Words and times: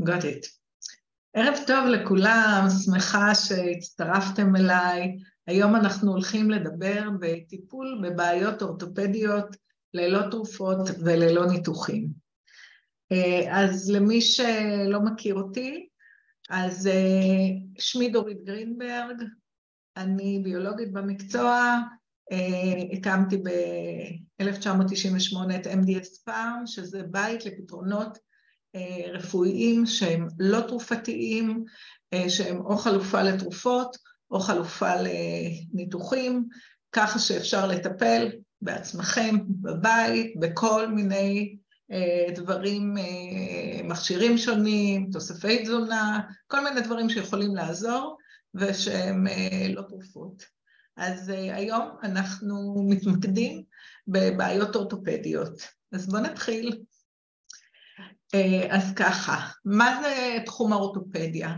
got 0.00 0.22
it. 0.22 0.46
ערב 1.34 1.58
טוב 1.66 1.86
לכולם, 1.86 2.66
שמחה 2.84 3.34
שהצטרפתם 3.34 4.56
אליי. 4.56 5.16
היום 5.46 5.76
אנחנו 5.76 6.12
הולכים 6.12 6.50
לדבר 6.50 7.08
בטיפול 7.20 8.00
בבעיות 8.02 8.62
אורתופדיות 8.62 9.56
ללא 9.94 10.30
תרופות 10.30 10.78
וללא 11.04 11.46
ניתוחים. 11.46 12.08
אז 13.50 13.90
למי 13.90 14.20
שלא 14.20 15.00
מכיר 15.00 15.34
אותי, 15.34 15.88
אז 16.50 16.90
שמי 17.78 18.08
דורית 18.08 18.44
גרינברג, 18.44 19.22
אני 19.96 20.40
ביולוגית 20.44 20.92
במקצוע, 20.92 21.78
הקמתי 22.92 23.36
ב-1998 23.36 25.54
את 25.56 25.66
MDS 25.66 26.22
פארם, 26.24 26.62
שזה 26.66 27.02
בית 27.02 27.46
לפתרונות 27.46 28.18
רפואיים 29.12 29.86
שהם 29.86 30.28
לא 30.38 30.60
תרופתיים, 30.60 31.64
שהם 32.28 32.60
או 32.60 32.76
חלופה 32.76 33.22
לתרופות 33.22 33.96
או 34.30 34.40
חלופה 34.40 34.92
לניתוחים, 34.96 36.48
ככה 36.92 37.18
שאפשר 37.18 37.66
לטפל 37.66 38.28
בעצמכם, 38.62 39.36
בבית, 39.48 40.34
בכל 40.40 40.88
מיני 40.88 41.56
דברים, 42.34 42.94
מכשירים 43.84 44.38
שונים, 44.38 45.10
תוספי 45.12 45.62
תזונה, 45.62 46.20
כל 46.46 46.64
מיני 46.64 46.80
דברים 46.80 47.10
שיכולים 47.10 47.56
לעזור 47.56 48.16
ושהם 48.54 49.26
לא 49.74 49.82
תרופות. 49.82 50.44
אז 50.96 51.28
היום 51.28 51.88
אנחנו 52.02 52.86
מתמקדים 52.88 53.62
בבעיות 54.08 54.76
אורתופדיות. 54.76 55.62
אז 55.92 56.06
בואו 56.06 56.22
נתחיל. 56.22 56.82
אז 58.70 58.94
ככה, 58.96 59.48
מה 59.64 60.00
זה 60.02 60.38
תחום 60.46 60.72
האורתופדיה? 60.72 61.56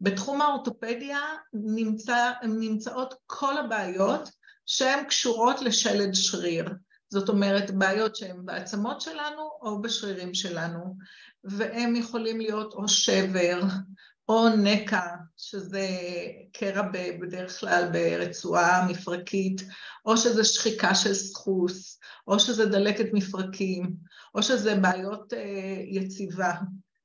בתחום 0.00 0.42
האורתופדיה 0.42 1.18
נמצא, 1.52 2.32
נמצאות 2.42 3.14
כל 3.26 3.58
הבעיות 3.58 4.30
שהן 4.66 5.04
קשורות 5.04 5.62
לשלד 5.62 6.14
שריר. 6.14 6.68
זאת 7.08 7.28
אומרת, 7.28 7.70
בעיות 7.70 8.16
שהן 8.16 8.36
בעצמות 8.44 9.00
שלנו 9.00 9.50
או 9.62 9.82
בשרירים 9.82 10.34
שלנו, 10.34 10.96
והם 11.44 11.96
יכולים 11.96 12.40
להיות 12.40 12.74
או 12.74 12.88
שבר, 12.88 13.60
או 14.28 14.48
נקע, 14.48 15.06
שזה 15.36 15.88
קרע 16.52 16.82
בדרך 17.20 17.60
כלל 17.60 17.88
ברצועה 17.92 18.88
מפרקית, 18.88 19.62
או 20.06 20.16
שזה 20.16 20.44
שחיקה 20.44 20.94
של 20.94 21.14
סחוס, 21.14 22.00
או 22.28 22.40
שזה 22.40 22.66
דלקת 22.66 23.06
מפרקים, 23.12 23.92
או 24.34 24.42
שזה 24.42 24.74
בעיות 24.74 25.32
יציבה. 25.84 26.54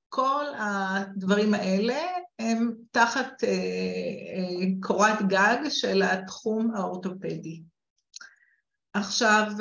כל 0.10 0.46
הדברים 0.58 1.54
האלה 1.54 2.00
הם 2.40 2.74
תחת 2.92 3.44
קורת 4.80 5.22
גג 5.28 5.58
של 5.70 6.02
התחום 6.02 6.76
האורתופדי. 6.76 7.62
עכשיו, 8.94 9.52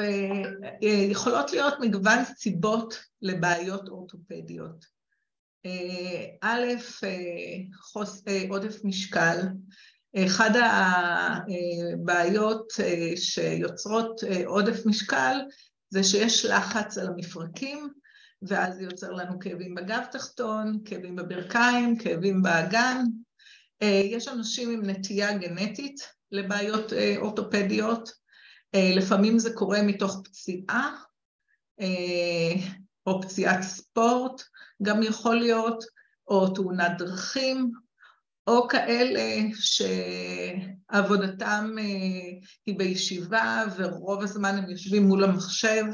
יכולות 1.10 1.52
להיות 1.52 1.74
מגוון 1.80 2.24
סיבות 2.24 3.00
לבעיות 3.22 3.88
אורתופדיות. 3.88 4.99
א', 6.42 6.64
עודף 8.48 8.84
משקל, 8.84 9.36
אחד 10.16 10.50
הבעיות 10.62 12.72
שיוצרות 13.16 14.20
עודף 14.46 14.86
משקל 14.86 15.36
זה 15.90 16.04
שיש 16.04 16.44
לחץ 16.44 16.98
על 16.98 17.06
המפרקים 17.06 17.88
ואז 18.42 18.74
זה 18.74 18.82
יוצר 18.82 19.10
לנו 19.10 19.38
כאבים 19.38 19.74
בגב 19.74 20.04
תחתון, 20.12 20.78
כאבים 20.84 21.16
בברכיים, 21.16 21.98
כאבים 21.98 22.42
באגן. 22.42 23.04
יש 23.82 24.28
אנשים 24.28 24.70
עם 24.70 24.90
נטייה 24.90 25.38
גנטית 25.38 26.08
לבעיות 26.32 26.92
אורתופדיות, 27.16 28.12
לפעמים 28.76 29.38
זה 29.38 29.54
קורה 29.54 29.82
מתוך 29.82 30.22
פציעה 30.24 30.96
או 33.06 33.22
פציעת 33.22 33.62
ספורט, 33.62 34.42
גם 34.82 35.02
יכול 35.02 35.36
להיות, 35.36 35.84
או 36.28 36.48
תאונת 36.48 36.92
דרכים, 36.98 37.70
או 38.46 38.68
כאלה 38.68 39.48
שעבודתם 40.90 41.74
היא 42.66 42.78
בישיבה 42.78 43.64
ורוב 43.76 44.22
הזמן 44.22 44.56
הם 44.56 44.70
יושבים 44.70 45.02
מול 45.02 45.24
המחשב, 45.24 45.84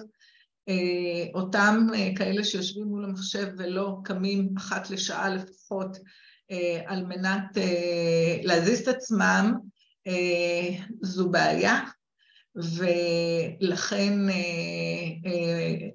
אותם 1.35 1.87
כאלה 2.17 2.45
שיושבים 2.45 2.85
מול 2.85 3.05
המחשב 3.05 3.47
ולא 3.59 3.97
קמים 4.05 4.49
אחת 4.57 4.91
לשעה 4.91 5.29
לפחות 5.29 5.99
על 6.87 7.05
מנת 7.07 7.59
להזיז 8.43 8.81
את 8.81 8.89
עצמם, 8.89 9.53
זו 11.03 11.31
בעיה. 11.31 11.81
ולכן 12.57 14.13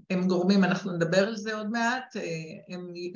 הם 0.09 0.27
גורמים, 0.27 0.63
אנחנו 0.63 0.91
נדבר 0.91 1.27
על 1.27 1.35
זה 1.35 1.55
עוד 1.55 1.71
מעט, 1.71 2.15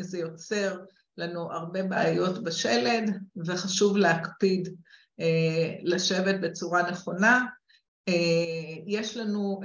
זה 0.01 0.17
יוצר 0.17 0.77
לנו 1.17 1.51
הרבה 1.51 1.83
בעיות 1.83 2.43
בשלד 2.43 3.11
וחשוב 3.45 3.97
להקפיד 3.97 4.69
לשבת 5.81 6.35
בצורה 6.41 6.91
נכונה. 6.91 7.45
יש 8.87 9.17
לנו 9.17 9.59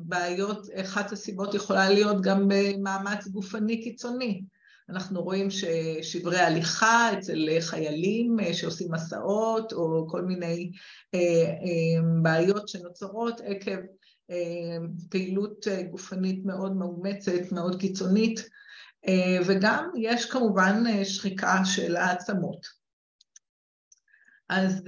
בעיות, 0.00 0.66
אחת 0.80 1.12
הסיבות 1.12 1.54
יכולה 1.54 1.90
להיות 1.90 2.22
גם 2.22 2.48
במאמץ 2.48 3.28
גופני 3.28 3.82
קיצוני. 3.82 4.42
אנחנו 4.88 5.22
רואים 5.22 5.48
ששברי 5.50 6.38
הליכה 6.40 7.18
אצל 7.18 7.48
חיילים 7.60 8.36
שעושים 8.52 8.92
מסעות 8.92 9.72
או 9.72 10.06
כל 10.10 10.22
מיני 10.22 10.70
בעיות 12.22 12.68
שנוצרות 12.68 13.40
עקב 13.44 13.78
פעילות 15.10 15.66
גופנית 15.90 16.44
מאוד 16.44 16.76
מאומצת, 16.76 17.52
מאוד 17.52 17.80
קיצונית, 17.80 18.40
וגם 19.46 19.90
יש 19.96 20.30
כמובן 20.30 21.04
שחיקה 21.04 21.64
של 21.64 21.96
העצמות. 21.96 22.66
אז 24.48 24.82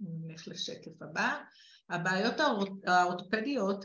נלך 0.00 0.48
לשקף 0.48 1.02
הבא. 1.02 1.38
הבעיות 1.90 2.34
האורתופדיות 2.86 3.84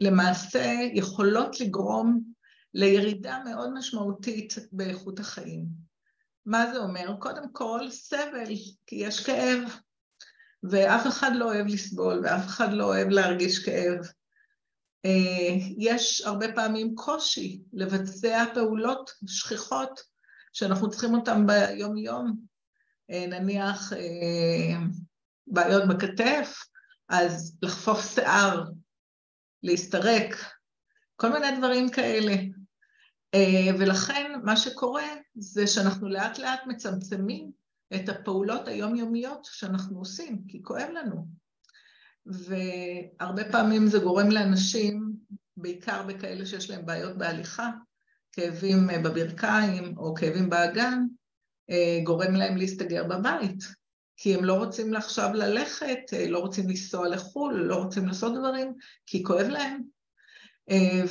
למעשה 0.00 0.74
יכולות 0.92 1.60
לגרום 1.60 2.29
לירידה 2.74 3.38
מאוד 3.44 3.72
משמעותית 3.74 4.54
באיכות 4.72 5.18
החיים. 5.18 5.66
מה 6.46 6.72
זה 6.72 6.78
אומר? 6.78 7.16
קודם 7.18 7.52
כל 7.52 7.90
סבל, 7.90 8.54
כי 8.86 8.96
יש 8.96 9.26
כאב, 9.26 9.58
ואף 10.62 11.06
אחד 11.06 11.30
לא 11.34 11.44
אוהב 11.44 11.66
לסבול 11.66 12.20
ואף 12.24 12.46
אחד 12.46 12.72
לא 12.72 12.84
אוהב 12.84 13.08
להרגיש 13.08 13.64
כאב. 13.64 13.98
יש 15.78 16.20
הרבה 16.20 16.52
פעמים 16.54 16.94
קושי 16.94 17.62
לבצע 17.72 18.44
פעולות 18.54 19.10
שכיחות 19.26 20.00
שאנחנו 20.52 20.90
צריכים 20.90 21.14
אותן 21.14 21.46
ביום 21.46 21.96
יום, 21.96 22.36
נניח 23.08 23.92
בעיות 25.46 25.88
בכתף, 25.88 26.64
אז 27.08 27.58
לחפוף 27.62 28.14
שיער, 28.14 28.64
להסתרק, 29.62 30.36
כל 31.16 31.32
מיני 31.32 31.58
דברים 31.58 31.90
כאלה. 31.90 32.34
ולכן 33.78 34.32
מה 34.44 34.56
שקורה 34.56 35.06
זה 35.34 35.66
שאנחנו 35.66 36.08
לאט 36.08 36.38
לאט 36.38 36.60
מצמצמים 36.66 37.50
את 37.94 38.08
הפעולות 38.08 38.68
היומיומיות 38.68 39.44
שאנחנו 39.44 39.98
עושים, 39.98 40.42
כי 40.48 40.62
כואב 40.62 40.88
לנו. 40.94 41.26
והרבה 42.26 43.52
פעמים 43.52 43.86
זה 43.86 43.98
גורם 43.98 44.30
לאנשים, 44.30 45.12
בעיקר 45.56 46.02
בכאלה 46.02 46.46
שיש 46.46 46.70
להם 46.70 46.86
בעיות 46.86 47.18
בהליכה, 47.18 47.70
כאבים 48.32 48.86
בברכיים 49.04 49.98
או 49.98 50.14
כאבים 50.14 50.50
באגן, 50.50 51.04
גורם 52.04 52.34
להם 52.34 52.56
להסתגר 52.56 53.04
בבית, 53.04 53.64
כי 54.16 54.34
הם 54.34 54.44
לא 54.44 54.54
רוצים 54.54 54.96
עכשיו 54.96 55.30
ללכת, 55.34 55.98
לא 56.28 56.38
רוצים 56.38 56.68
לנסוע 56.68 57.08
לחו"ל, 57.08 57.54
לא 57.54 57.74
רוצים 57.76 58.06
לעשות 58.06 58.32
דברים, 58.38 58.74
כי 59.06 59.22
כואב 59.24 59.46
להם. 59.46 59.82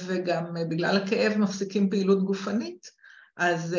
וגם 0.05 0.53
בגלל 0.69 0.97
הכאב 0.97 1.37
מפסיקים 1.37 1.89
פעילות 1.89 2.23
גופנית, 2.23 2.87
אז 3.37 3.75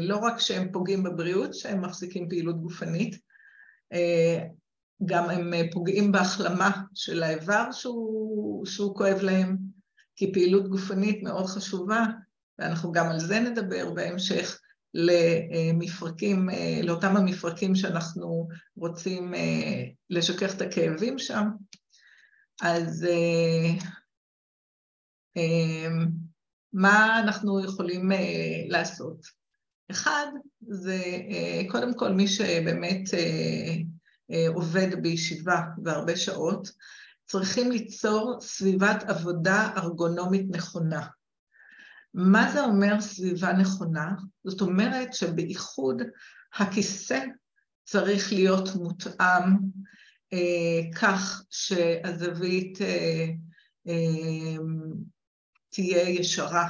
לא 0.00 0.16
רק 0.16 0.40
שהם 0.40 0.72
פוגעים 0.72 1.02
בבריאות, 1.02 1.54
שהם 1.54 1.84
מפסיקים 1.84 2.28
פעילות 2.28 2.60
גופנית, 2.60 3.18
גם 5.04 5.30
הם 5.30 5.52
פוגעים 5.72 6.12
בהחלמה 6.12 6.70
של 6.94 7.22
האיבר 7.22 7.72
שהוא, 7.72 8.66
שהוא 8.66 8.96
כואב 8.96 9.18
להם, 9.22 9.56
כי 10.16 10.32
פעילות 10.32 10.68
גופנית 10.68 11.22
מאוד 11.22 11.46
חשובה, 11.46 12.04
ואנחנו 12.58 12.92
גם 12.92 13.06
על 13.06 13.20
זה 13.20 13.40
נדבר 13.40 13.90
בהמשך, 13.90 14.60
למפרקים, 14.94 16.48
לאותם 16.82 17.16
המפרקים 17.16 17.74
שאנחנו 17.74 18.48
רוצים 18.76 19.34
לשכך 20.10 20.56
את 20.56 20.62
הכאבים 20.62 21.18
שם. 21.18 21.48
אז 22.62 23.06
מה 26.72 27.20
אנחנו 27.20 27.64
יכולים 27.64 28.10
לעשות? 28.68 29.26
אחד, 29.90 30.26
זה 30.60 31.02
קודם 31.70 31.94
כל 31.94 32.12
מי 32.12 32.28
שבאמת 32.28 33.02
עובד 34.54 35.02
בישיבה 35.02 35.62
והרבה 35.84 36.16
שעות, 36.16 36.68
צריכים 37.26 37.70
ליצור 37.70 38.38
סביבת 38.40 39.02
עבודה 39.06 39.70
ארגונומית 39.76 40.46
נכונה. 40.50 41.06
מה 42.14 42.52
זה 42.52 42.64
אומר 42.64 43.00
סביבה 43.00 43.52
נכונה? 43.52 44.14
זאת 44.44 44.60
אומרת 44.60 45.14
שבייחוד 45.14 46.02
הכיסא 46.54 47.20
צריך 47.84 48.32
להיות 48.32 48.68
מותאם 48.74 49.42
אה, 50.32 50.92
כך 51.00 51.44
שהזווית 51.50 52.80
אה, 52.80 53.26
אה, 53.88 54.56
תהיה 55.72 56.08
ישרה 56.08 56.68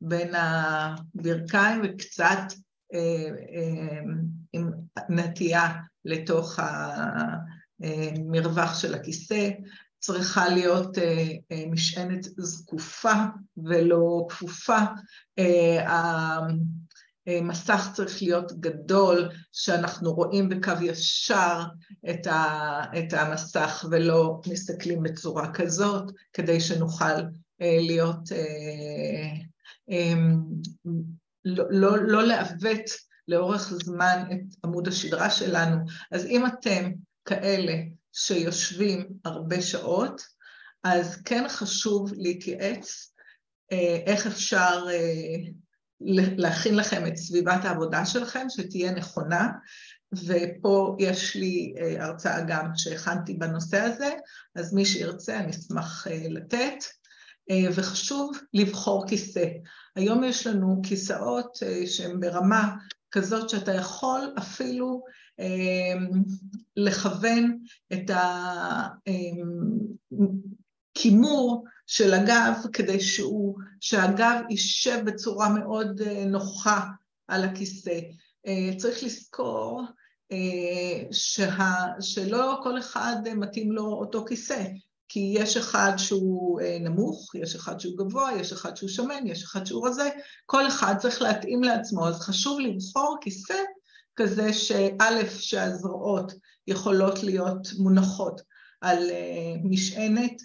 בין 0.00 0.34
הברכיים 0.34 1.80
וקצת 1.84 2.52
אה, 2.94 3.28
אה, 3.54 4.00
עם 4.52 4.70
נטייה 5.08 5.72
לתוך 6.04 6.58
המרווח 7.80 8.80
של 8.80 8.94
הכיסא, 8.94 9.50
צריכה 10.02 10.48
להיות 10.48 10.98
אה, 10.98 11.28
אה, 11.52 11.64
משענת 11.70 12.24
זקופה 12.36 13.12
ולא 13.56 14.26
כפופה. 14.28 14.78
אה, 15.38 16.38
המסך 17.26 17.88
צריך 17.94 18.22
להיות 18.22 18.52
גדול, 18.60 19.28
שאנחנו 19.52 20.12
רואים 20.12 20.48
בקו 20.48 20.72
ישר 20.82 21.62
את 22.98 23.12
המסך 23.12 23.84
ולא 23.90 24.40
מסתכלים 24.48 25.02
בצורה 25.02 25.52
כזאת, 25.52 26.12
כדי 26.32 26.60
שנוכל 26.60 27.22
להיות, 27.60 28.28
לא, 31.44 31.64
לא, 31.70 31.96
לא 31.98 32.22
לעוות 32.22 32.90
לאורך 33.28 33.72
זמן 33.84 34.24
את 34.32 34.64
עמוד 34.64 34.88
השדרה 34.88 35.30
שלנו. 35.30 35.76
אז 36.12 36.26
אם 36.26 36.46
אתם 36.46 36.90
כאלה 37.24 37.74
שיושבים 38.12 39.08
הרבה 39.24 39.62
שעות, 39.62 40.22
אז 40.84 41.22
כן 41.24 41.44
חשוב 41.48 42.12
להתייעץ 42.16 43.12
אה, 43.72 43.98
איך 44.06 44.26
אפשר 44.26 44.84
אה, 44.90 45.50
להכין 46.36 46.76
לכם 46.76 47.06
את 47.06 47.16
סביבת 47.16 47.64
העבודה 47.64 48.06
שלכם, 48.06 48.46
שתהיה 48.48 48.92
נכונה, 48.92 49.48
ופה 50.26 50.96
יש 51.00 51.36
לי 51.36 51.74
אה, 51.78 52.04
הרצאה 52.04 52.40
גם 52.40 52.66
שהכנתי 52.76 53.34
בנושא 53.34 53.78
הזה, 53.80 54.10
אז 54.54 54.74
מי 54.74 54.84
שירצה 54.86 55.38
אני 55.38 55.50
אשמח 55.50 56.06
לתת. 56.28 56.84
וחשוב 57.50 58.32
לבחור 58.54 59.08
כיסא. 59.08 59.44
היום 59.96 60.24
יש 60.24 60.46
לנו 60.46 60.80
כיסאות 60.82 61.58
שהן 61.86 62.20
ברמה 62.20 62.76
כזאת 63.10 63.50
שאתה 63.50 63.74
יכול 63.74 64.34
אפילו 64.38 65.02
אמ, 65.38 66.22
לכוון 66.76 67.58
את 67.92 68.10
הכימור 70.94 71.64
של 71.86 72.14
הגב 72.14 72.54
כדי 72.72 73.00
שהוא, 73.00 73.58
שהגב 73.80 74.40
יישב 74.50 74.98
בצורה 75.04 75.48
מאוד 75.48 76.00
אה, 76.00 76.24
נוחה 76.24 76.86
על 77.28 77.44
הכיסא. 77.44 78.00
אה, 78.46 78.70
צריך 78.76 79.02
לזכור 79.02 79.82
אה, 80.32 81.02
שה, 81.12 81.86
שלא 82.00 82.60
כל 82.62 82.78
אחד 82.78 83.16
מתאים 83.36 83.72
לו 83.72 83.84
אותו 83.84 84.24
כיסא, 84.26 84.64
כי 85.08 85.34
יש 85.38 85.56
אחד 85.56 85.92
שהוא 85.96 86.60
נמוך, 86.80 87.34
יש 87.34 87.54
אחד 87.54 87.80
שהוא 87.80 87.98
גבוה, 87.98 88.30
יש 88.40 88.52
אחד 88.52 88.76
שהוא 88.76 88.90
שמן, 88.90 89.26
יש 89.26 89.42
אחד 89.42 89.66
שהוא 89.66 89.88
רזה, 89.88 90.08
כל 90.46 90.66
אחד 90.66 90.94
צריך 90.98 91.22
להתאים 91.22 91.62
לעצמו, 91.62 92.08
אז 92.08 92.20
חשוב 92.20 92.60
לבחור 92.60 93.18
כיסא 93.20 93.58
כזה 94.16 94.52
שא', 94.52 95.28
שהזרועות 95.38 96.32
יכולות 96.66 97.22
להיות 97.22 97.68
מונחות 97.78 98.40
על 98.80 99.10
אה, 99.10 99.54
משענת 99.64 100.42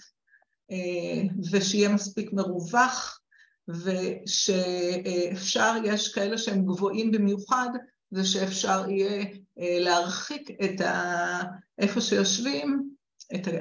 אה, 0.72 1.24
ושיהיה 1.52 1.90
מספיק 1.90 2.34
מרווח 2.34 3.20
ושאפשר, 3.68 5.74
יש 5.84 6.14
כאלה 6.14 6.38
שהם 6.38 6.66
גבוהים 6.66 7.12
במיוחד, 7.12 7.70
זה 8.12 8.26
שאפשר 8.26 8.90
יהיה 8.90 9.26
אה, 9.60 9.78
להרחיק 9.80 10.50
את 10.64 10.82
ה... 10.82 11.42
איפה 11.80 12.02
שיושבים, 12.02 12.90
את 13.36 13.48
ה... 13.48 13.52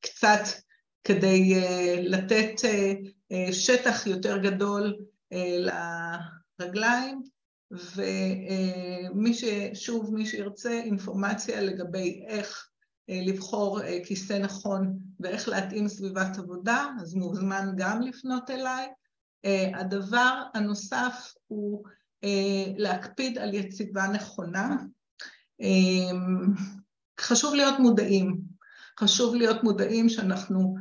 קצת 0.00 0.42
כדי 1.04 1.54
לתת 2.02 2.52
שטח 3.52 4.06
יותר 4.06 4.38
גדול 4.38 4.96
לרגליים 6.60 7.22
ומי 7.70 9.34
ש... 9.34 9.44
שוב, 9.74 10.14
מי 10.14 10.26
שירצה 10.26 10.70
אינפורמציה 10.70 11.60
לגבי 11.60 12.24
איך 12.28 12.68
אה, 13.10 13.20
לבחור 13.22 13.82
אה, 13.82 13.98
כיסא 14.04 14.38
נכון 14.38 14.98
ואיך 15.20 15.48
להתאים 15.48 15.88
סביבת 15.88 16.38
עבודה, 16.38 16.88
אז 17.00 17.14
מוזמן 17.14 17.72
גם 17.76 18.02
לפנות 18.02 18.50
אליי. 18.50 18.88
אה, 19.44 19.70
הדבר 19.74 20.42
הנוסף 20.54 21.34
הוא 21.46 21.84
להקפיד 22.76 23.38
על 23.38 23.54
יציבה 23.54 24.08
נכונה. 24.08 24.76
חשוב 27.22 27.54
להיות 27.54 27.78
מודעים, 27.78 28.40
חשוב 29.00 29.34
להיות 29.34 29.64
מודעים 29.64 30.08
שאנחנו 30.08 30.74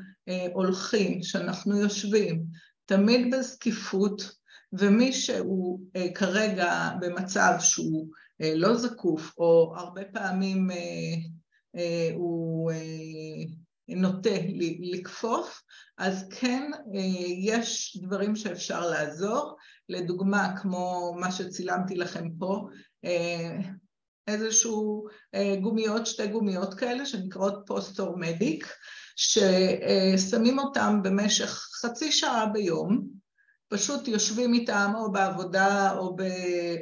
הולכים, 0.54 1.24
שאנחנו 1.24 1.78
יושבים, 1.78 2.44
תמיד 2.86 3.36
בזקיפות, 3.36 4.32
ומי 4.74 5.14
שהוא 5.14 5.80
אה, 5.96 6.14
כרגע 6.14 6.90
במצב 7.02 7.54
שהוא 7.60 8.08
אה, 8.42 8.54
לא 8.56 8.76
זקוף, 8.76 9.34
או 9.38 9.74
הרבה 9.78 10.02
פעמים 10.06 10.72
אה, 10.72 10.78
אה, 11.76 12.12
הוא 12.16 12.72
אה, 12.72 13.44
נוטה 13.88 14.36
לכפוף, 14.80 15.62
אז 15.98 16.28
כן 16.40 16.72
אה, 16.96 17.00
יש 17.38 17.98
דברים 18.02 18.36
שאפשר 18.36 18.90
לעזור, 18.90 19.56
לדוגמה 19.90 20.58
כמו 20.62 21.16
מה 21.20 21.32
שצילמתי 21.32 21.96
לכם 21.96 22.30
פה, 22.40 22.68
אה, 23.06 23.58
איזשהו 24.28 25.08
אה, 25.36 25.56
גומיות, 25.62 26.06
שתי 26.06 26.28
גומיות 26.28 26.74
כאלה 26.74 27.06
שנקראות 27.06 27.64
פוסט-אורמדיק, 27.66 28.74
ששמים 29.16 30.60
אותם 30.60 31.00
במשך 31.04 31.68
חצי 31.82 32.12
שעה 32.12 32.46
ביום, 32.46 33.08
פשוט 33.68 34.08
יושבים 34.08 34.54
איתם 34.54 34.92
או 34.96 35.12
בעבודה 35.12 35.98
או, 35.98 36.16
ב, 36.16 36.22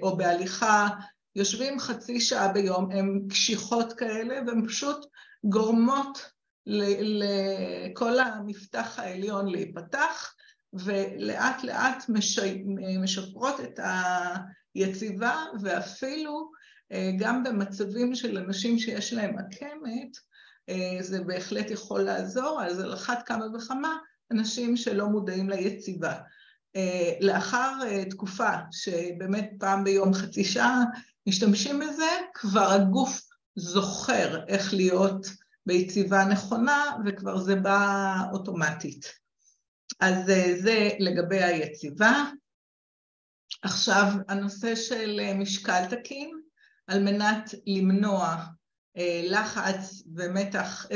או 0.02 0.18
בהליכה, 0.18 0.88
יושבים 1.36 1.80
חצי 1.80 2.22
שעה 2.22 2.48
ביום, 2.48 2.92
הן 2.92 3.22
קשיחות 3.30 3.94
כאלה 3.94 4.40
והן 4.48 4.68
פשוט 4.68 5.06
גורמות 5.44 6.30
לכל 6.66 8.20
המפתח 8.20 9.00
העליון 9.00 9.48
להיפתח 9.48 10.34
ולאט 10.74 11.64
לאט 11.64 12.04
משפרות 13.02 13.60
את 13.60 13.80
היציבה 14.76 15.46
ואפילו 15.62 16.52
גם 17.20 17.44
במצבים 17.44 18.16
של 18.16 18.38
אנשים 18.38 18.80
שיש 18.80 19.14
להם 19.14 19.36
עקמת 19.38 20.18
אה, 20.70 20.98
זה 21.02 21.24
בהחלט 21.24 21.72
יכול 21.72 22.02
לעזור, 22.02 22.62
אז 22.64 22.80
על 22.80 22.94
אחת 22.94 23.24
כמה 23.26 23.46
וכמה 23.56 23.98
אנשים 24.32 24.78
שלא 24.78 25.08
מודעים 25.08 25.50
ליציבה. 25.50 26.14
אה, 26.76 27.14
לאחר 27.22 27.80
אה, 27.86 28.06
תקופה 28.06 28.50
שבאמת 28.72 29.52
פעם 29.60 29.84
ביום 29.84 30.14
חצי 30.14 30.44
שעה 30.44 30.84
משתמשים 31.28 31.80
בזה, 31.80 32.10
כבר 32.34 32.72
הגוף 32.72 33.22
זוכר 33.56 34.46
איך 34.48 34.74
להיות 34.74 35.28
ביציבה 35.66 36.26
נכונה 36.26 36.84
וכבר 37.06 37.38
זה 37.38 37.56
בא 37.56 38.14
אוטומטית. 38.32 39.14
אז 40.00 40.30
אה, 40.30 40.54
זה 40.62 40.90
לגבי 41.00 41.44
היציבה. 41.44 42.24
עכשיו, 43.62 44.06
הנושא 44.28 44.76
של 44.76 45.20
משקל 45.36 45.86
תקין, 45.90 46.39
על 46.90 47.04
מנת 47.04 47.54
למנוע 47.68 48.36
לחץ 49.24 50.04
ומתח 50.16 50.88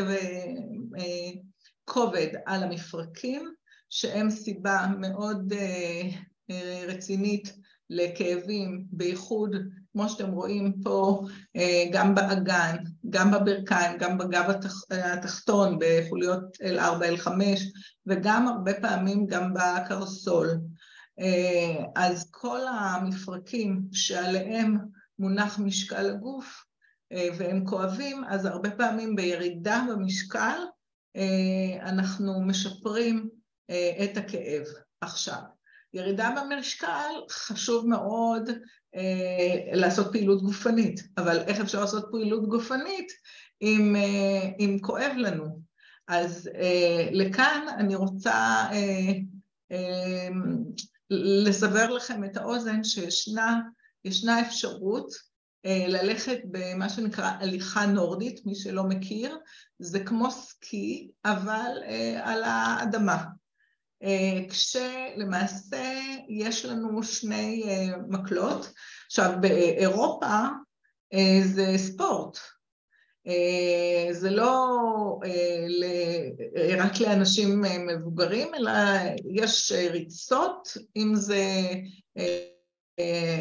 וכובד 1.85 2.27
על 2.45 2.63
המפרקים, 2.63 3.53
שהם 3.93 4.29
סיבה 4.29 4.87
מאוד 4.99 5.53
אה, 5.53 6.09
אה, 6.51 6.85
רצינית 6.87 7.53
לכאבים, 7.89 8.85
בייחוד, 8.91 9.55
כמו 9.91 10.09
שאתם 10.09 10.31
רואים 10.31 10.73
פה, 10.83 11.21
אה, 11.55 11.85
גם 11.91 12.15
באגן, 12.15 12.75
גם 13.09 13.31
בברכיים, 13.31 13.97
גם 13.97 14.17
בגב 14.17 14.49
התח, 14.49 14.73
התחתון, 14.91 15.77
בחוליות 15.79 16.57
L4, 16.61 17.21
L5, 17.21 17.29
וגם 18.07 18.47
הרבה 18.47 18.73
פעמים 18.73 19.27
גם 19.27 19.53
בקרסול. 19.53 20.49
אז 21.95 22.27
כל 22.31 22.59
המפרקים 22.67 23.81
שעליהם 23.91 24.77
מונח 25.19 25.59
משקל 25.59 26.09
הגוף 26.09 26.63
והם 27.37 27.65
כואבים, 27.65 28.23
אז 28.27 28.45
הרבה 28.45 28.71
פעמים 28.71 29.15
בירידה 29.15 29.85
במשקל 29.89 30.57
אנחנו 31.81 32.41
משפרים 32.41 33.29
אה, 33.69 34.03
את 34.03 34.17
הכאב. 34.17 34.63
עכשיו, 35.01 35.39
ירידה 35.93 36.29
במשקל, 36.37 37.11
חשוב 37.31 37.87
מאוד 37.87 38.49
אה, 38.95 39.75
לעשות 39.75 40.11
פעילות 40.11 40.41
גופנית, 40.41 41.07
אבל 41.17 41.39
איך 41.39 41.59
אפשר 41.59 41.81
לעשות 41.81 42.05
פעילות 42.11 42.49
גופנית 42.49 43.11
אם, 43.61 43.95
אה, 43.95 44.49
אם 44.59 44.77
כואב 44.81 45.11
לנו? 45.17 45.61
אז 46.07 46.49
אה, 46.55 47.09
לכאן 47.11 47.65
אני 47.77 47.95
רוצה 47.95 48.33
אה, 48.71 49.11
אה, 49.71 50.27
לסבר 51.09 51.89
לכם 51.89 52.23
את 52.23 52.37
האוזן 52.37 52.83
שישנה 52.83 53.61
אפשרות 54.41 55.13
אה, 55.65 55.85
ללכת 55.87 56.39
במה 56.51 56.89
שנקרא 56.89 57.31
הליכה 57.39 57.85
נורדית, 57.85 58.45
מי 58.45 58.55
שלא 58.55 58.83
מכיר, 58.83 59.37
זה 59.79 59.99
כמו 59.99 60.31
סקי, 60.31 61.11
אבל 61.25 61.71
אה, 61.83 62.19
על 62.23 62.43
האדמה. 62.43 63.23
אה, 64.03 64.39
כשלמעשה 64.49 66.01
יש 66.29 66.65
לנו 66.65 67.03
שני 67.03 67.63
מקלות. 68.07 68.71
עכשיו, 69.05 69.31
באירופה 69.41 70.39
זה 71.43 71.73
ספורט. 71.77 72.37
זה 74.11 74.29
לא 74.29 74.79
רק 76.79 76.99
לאנשים 76.99 77.61
מבוגרים, 77.61 78.55
אלא 78.55 78.71
יש 79.35 79.71
ריצות, 79.71 80.77
אם 80.95 81.15
זה 81.15 81.45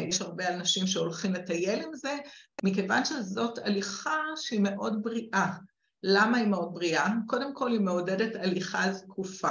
יש 0.07 0.21
הרבה 0.21 0.55
אנשים 0.55 0.87
שהולכים 0.87 1.33
לטייל 1.33 1.81
עם 1.81 1.93
זה, 1.93 2.15
מכיוון 2.63 3.05
שזאת 3.05 3.57
הליכה 3.57 4.19
שהיא 4.35 4.59
מאוד 4.59 5.03
בריאה. 5.03 5.47
למה 6.03 6.37
היא 6.37 6.47
מאוד 6.47 6.73
בריאה? 6.73 7.07
קודם 7.27 7.53
כל 7.53 7.71
היא 7.71 7.79
מעודדת 7.79 8.35
הליכה 8.35 8.93
זקופה. 8.93 9.49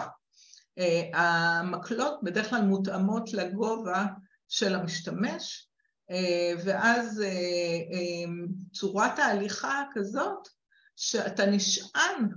אה, 0.78 1.20
המקלות 1.20 2.20
בדרך 2.22 2.50
כלל 2.50 2.62
מותאמות 2.62 3.32
לגובה 3.32 4.06
של 4.48 4.74
המשתמש, 4.74 5.68
אה, 6.10 6.52
ואז 6.64 7.22
אה, 7.22 8.32
צורת 8.72 9.18
ההליכה 9.18 9.82
כזאת 9.92 10.48
שאתה 10.96 11.46
נשען 11.46 12.28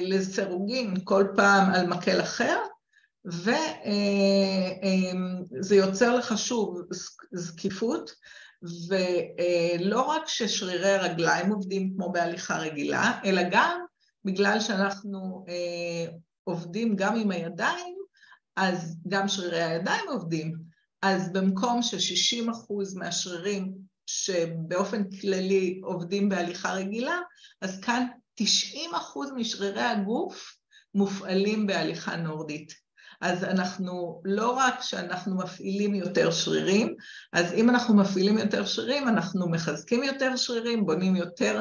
לסירוגין 0.00 0.94
כל 1.04 1.24
פעם 1.36 1.74
על 1.74 1.86
מקל 1.86 2.20
אחר, 2.20 2.56
וזה 3.24 3.56
יוצר 5.76 6.16
לך 6.16 6.38
שוב 6.38 6.80
זקיפות, 7.32 8.10
ולא 8.62 10.02
רק 10.02 10.22
ששרירי 10.26 10.90
הרגליים 10.90 11.52
עובדים 11.52 11.92
כמו 11.94 12.12
בהליכה 12.12 12.58
רגילה, 12.58 13.20
אלא 13.24 13.42
גם 13.50 13.80
בגלל 14.24 14.60
שאנחנו 14.60 15.44
אה, 15.48 16.12
עובדים 16.44 16.96
גם 16.96 17.16
עם 17.16 17.30
הידיים, 17.30 17.96
אז 18.56 18.96
גם 19.08 19.28
שרירי 19.28 19.62
הידיים 19.62 20.04
עובדים. 20.08 20.54
אז 21.02 21.32
במקום 21.32 21.82
ש-60% 21.82 22.98
מהשרירים 22.98 23.72
שבאופן 24.06 25.02
כללי 25.20 25.80
עובדים 25.84 26.28
בהליכה 26.28 26.72
רגילה, 26.72 27.18
אז 27.60 27.80
כאן 27.80 28.06
90% 28.40 28.44
משרירי 29.36 29.82
הגוף 29.82 30.56
מופעלים 30.94 31.66
בהליכה 31.66 32.16
נורדית. 32.16 32.72
אז 33.20 33.44
אנחנו, 33.44 34.20
לא 34.24 34.50
רק 34.50 34.82
שאנחנו 34.82 35.36
מפעילים 35.36 35.94
יותר 35.94 36.30
שרירים, 36.30 36.94
אז 37.32 37.52
אם 37.52 37.70
אנחנו 37.70 37.96
מפעילים 37.96 38.38
יותר 38.38 38.66
שרירים, 38.66 39.08
אנחנו 39.08 39.48
מחזקים 39.48 40.02
יותר 40.04 40.36
שרירים, 40.36 40.86
בונים 40.86 41.16
יותר 41.16 41.60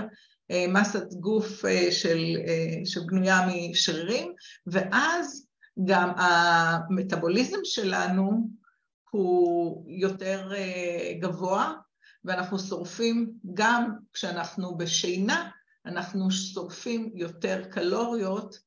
אה, 0.51 0.65
מסת 0.69 1.13
גוף 1.13 1.65
אה, 1.65 1.91
של, 1.91 2.37
אה, 2.47 2.85
שבנויה 2.85 3.47
משרירים, 3.47 4.33
ואז 4.67 5.47
גם 5.85 6.11
המטאבוליזם 6.17 7.59
שלנו 7.63 8.49
הוא 9.11 9.85
יותר 9.87 10.51
אה, 10.55 11.13
גבוה, 11.19 11.73
ואנחנו 12.25 12.59
שורפים 12.59 13.31
גם 13.53 13.91
כשאנחנו 14.13 14.77
בשינה, 14.77 15.49
אנחנו 15.85 16.31
שורפים 16.31 17.11
יותר 17.15 17.63
קלוריות 17.71 18.59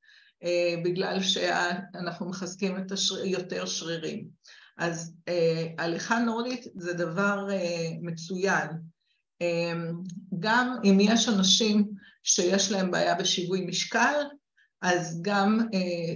בגלל 0.85 1.23
שאנחנו 1.23 2.29
מחזקים 2.29 2.79
את 2.79 2.93
השר... 2.93 3.25
יותר 3.25 3.67
שרירים. 3.67 4.29
אז 4.79 5.15
אה, 5.29 5.67
הליכה 5.79 6.19
נורדית 6.19 6.67
זה 6.77 6.93
דבר 6.93 7.49
אה, 7.51 7.91
מצוין. 8.01 8.69
גם 10.39 10.77
אם 10.85 10.99
יש 11.01 11.29
אנשים 11.29 11.89
שיש 12.23 12.73
להם 12.73 12.91
בעיה 12.91 13.15
בשיווי 13.15 13.67
משקל, 13.67 14.23
אז 14.83 15.23
גם 15.23 15.61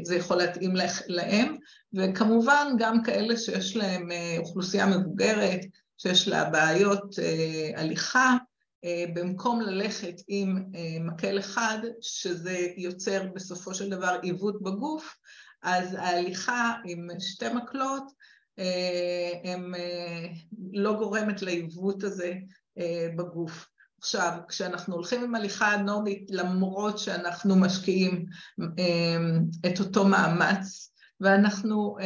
זה 0.03 0.17
יכול 0.17 0.37
להתאים 0.37 0.75
להם, 1.07 1.57
וכמובן 1.95 2.67
גם 2.79 3.03
כאלה 3.03 3.37
שיש 3.37 3.77
להם 3.77 4.09
אוכלוסייה 4.39 4.87
מבוגרת, 4.87 5.61
שיש 5.99 6.29
לה 6.29 6.51
בעיות 6.51 7.15
הליכה, 7.77 8.31
אה, 8.31 8.37
במקום 9.15 9.61
ללכת 9.61 10.15
עם 10.29 10.65
אה, 10.75 10.97
מקל 11.01 11.39
אחד, 11.39 11.79
שזה 12.01 12.67
יוצר 12.77 13.23
בסופו 13.35 13.75
של 13.75 13.91
דבר 13.91 14.19
עיוות 14.23 14.63
בגוף, 14.63 15.17
אז 15.63 15.95
ההליכה 15.95 16.75
עם 16.85 17.09
שתי 17.19 17.49
מקלות 17.49 18.13
אה, 18.59 19.33
הם 19.45 19.75
לא 20.73 20.93
גורמת 20.93 21.43
לעיוות 21.43 22.05
הזה 22.05 22.35
בגוף. 23.17 23.69
עכשיו, 23.99 24.33
כשאנחנו 24.49 24.95
הולכים 24.95 25.25
עם 25.25 25.35
הליכה 25.35 25.77
נורמית, 25.77 26.27
למרות 26.31 26.99
שאנחנו 26.99 27.57
משקיעים 27.57 28.27
את 29.67 29.81
אותו 29.81 30.05
מאמץ, 30.05 30.93
ואנחנו 31.21 31.97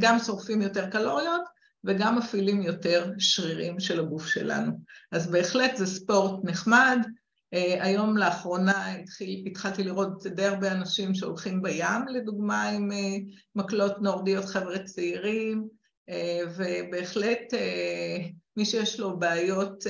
גם 0.00 0.18
שורפים 0.18 0.62
יותר 0.62 0.90
קלוריות, 0.90 1.42
וגם 1.84 2.18
מפעילים 2.18 2.62
יותר 2.62 3.12
שרירים 3.18 3.80
של 3.80 4.00
הגוף 4.00 4.26
שלנו. 4.26 4.72
אז 5.12 5.30
בהחלט 5.30 5.76
זה 5.76 5.86
ספורט 5.86 6.44
נחמד. 6.44 6.98
Uh, 7.54 7.84
היום 7.84 8.16
לאחרונה 8.16 8.94
התחיל, 8.94 9.44
התחלתי 9.46 9.84
לראות 9.84 10.26
די 10.26 10.44
הרבה 10.44 10.72
אנשים 10.72 11.14
שהולכים 11.14 11.62
בים, 11.62 12.08
לדוגמה, 12.08 12.68
עם 12.68 12.90
uh, 12.90 12.94
מקלות 13.54 14.02
נורדיות, 14.02 14.44
חבר'ה 14.44 14.78
צעירים, 14.78 15.68
uh, 16.10 16.14
ובהחלט 16.56 17.54
מי 18.56 18.64
שיש 18.64 19.00
לו 19.00 19.18
בעיות 19.18 19.84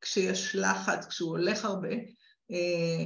כשיש 0.00 0.56
לחץ, 0.56 1.06
כשהוא 1.06 1.30
הולך 1.30 1.64
הרבה 1.64 1.88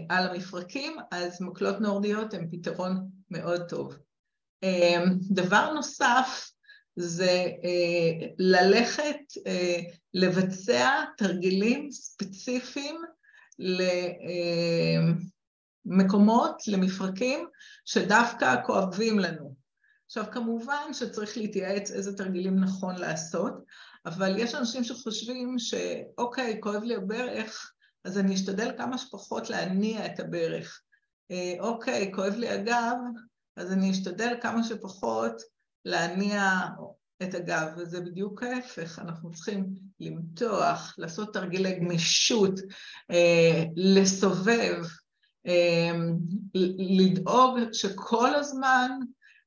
על 0.09 0.29
המפרקים, 0.29 0.97
אז 1.11 1.43
מקלות 1.43 1.81
נורדיות 1.81 2.35
הן 2.35 2.49
פתרון 2.51 3.09
מאוד 3.31 3.69
טוב. 3.69 3.97
דבר 5.31 5.73
נוסף, 5.73 6.48
זה 6.99 7.47
אה, 7.65 8.27
ללכת 8.39 9.21
אה, 9.47 9.81
לבצע 10.15 11.05
תרגילים 11.17 11.91
ספציפיים 11.91 12.97
למקומות, 15.87 16.51
אה, 16.51 16.75
למפרקים, 16.75 17.47
שדווקא 17.85 18.55
כואבים 18.67 19.19
לנו. 19.19 19.55
עכשיו, 20.07 20.25
כמובן 20.33 20.93
שצריך 20.93 21.37
להתייעץ 21.37 21.91
איזה 21.91 22.17
תרגילים 22.17 22.61
נכון 22.61 22.97
לעשות, 22.97 23.53
אבל 24.07 24.39
יש 24.39 24.55
אנשים 24.55 24.85
שחושבים 24.85 25.59
שאוקיי, 25.59 26.59
כואב 26.61 26.83
לי 26.83 26.95
הברך, 26.95 27.73
אז 28.05 28.19
אני 28.19 28.35
אשתדל 28.35 28.73
כמה 28.79 28.99
שפחות 28.99 29.51
להניע 29.51 30.07
את 30.07 30.21
הברך. 30.21 30.83
אה, 31.31 31.55
אוקיי, 31.61 32.13
כואב 32.15 32.35
לי 32.35 32.49
הגב, 32.49 32.97
אז 33.57 33.73
אני 33.73 33.91
אשתדל 33.91 34.35
כמה 34.41 34.65
שפחות 34.65 35.43
להניע 35.89 36.61
את 37.23 37.35
הגב, 37.35 37.69
וזה 37.77 38.01
בדיוק 38.01 38.43
ההפך, 38.43 38.99
אנחנו 38.99 39.31
צריכים 39.31 39.67
למתוח, 40.01 40.95
לעשות 40.99 41.35
תרגילי 41.35 41.79
גמישות, 41.79 42.61
אה, 43.11 43.65
לסובב, 43.77 44.83
אה, 45.47 45.91
לדאוג 46.89 47.59
שכל 47.73 48.35
הזמן 48.35 48.91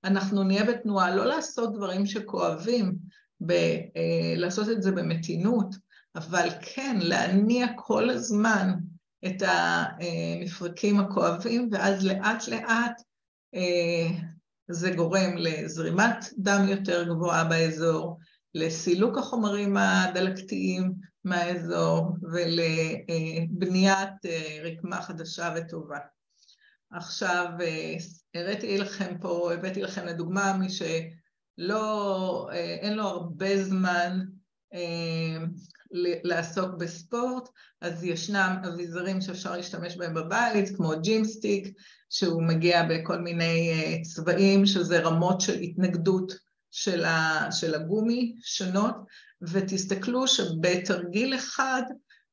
אנחנו 0.04 0.44
נהיה 0.44 0.64
בתנועה, 0.64 1.16
לא 1.16 1.26
לעשות 1.26 1.74
דברים 1.74 2.06
שכואבים, 2.06 2.96
ב, 3.42 3.52
אה, 3.52 4.34
לעשות 4.36 4.70
את 4.70 4.82
זה 4.82 4.92
במתינות, 4.92 5.76
אבל 6.16 6.48
כן 6.62 6.98
להניע 7.02 7.68
כל 7.76 8.10
הזמן 8.10 8.70
את 9.26 9.44
המפרקים 9.48 11.00
הכואבים, 11.00 11.70
ואז 11.72 12.06
לאט 12.06 12.48
לאט 12.48 13.02
זה 14.72 14.92
גורם 14.92 15.38
לזרימת 15.38 16.26
דם 16.38 16.66
יותר 16.68 17.04
גבוהה 17.04 17.44
באזור, 17.44 18.18
לסילוק 18.56 19.18
החומרים 19.18 19.78
הדלקתיים 19.78 20.94
מהאזור 21.24 22.12
ולבניית 22.32 24.26
אה, 24.26 24.60
רקמה 24.64 25.02
חדשה 25.02 25.54
וטובה. 25.56 26.00
עכשיו, 26.92 27.48
אה, 27.62 27.96
הראיתי 28.36 28.78
לכם 28.78 29.18
פה, 29.22 29.54
הבאתי 29.54 29.82
לכם 29.82 30.06
לדוגמה 30.06 30.58
מי 30.58 30.68
שלא, 30.70 32.50
אה, 32.52 32.78
אין 32.82 32.94
לו 32.94 33.04
הרבה 33.04 33.64
זמן 33.64 34.20
לעסוק 36.24 36.76
בספורט, 36.80 37.50
אז 37.82 38.04
ישנם 38.04 38.56
אביזרים 38.68 39.22
שאפשר 39.22 39.56
להשתמש 39.58 39.96
בהם 39.96 40.14
בבית, 40.14 40.76
כמו 40.76 40.92
ג'ימסטיק, 41.02 41.74
שהוא 42.10 42.44
מגיע 42.44 42.84
בכל 42.90 43.18
מיני 43.18 44.02
צבעים, 44.04 44.66
שזה 44.66 45.00
רמות 45.00 45.42
של 45.42 45.60
התנגדות 45.60 46.34
של 47.52 47.76
הגומי 47.76 48.36
שונות, 48.44 48.96
ותסתכלו 49.42 50.28
שבתרגיל 50.28 51.36
אחד 51.36 51.82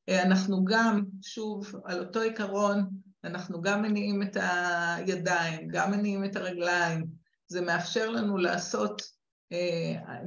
אנחנו 0.09 0.65
גם, 0.65 1.03
שוב, 1.21 1.75
על 1.85 1.99
אותו 1.99 2.21
עיקרון, 2.21 2.89
אנחנו 3.23 3.61
גם 3.61 3.81
מניעים 3.81 4.21
את 4.21 4.37
הידיים, 4.41 5.67
גם 5.67 5.91
מניעים 5.91 6.25
את 6.25 6.35
הרגליים, 6.35 7.05
זה 7.47 7.61
מאפשר 7.61 8.09
לנו 8.09 8.37
לעשות 8.37 9.01
אה, 9.01 9.18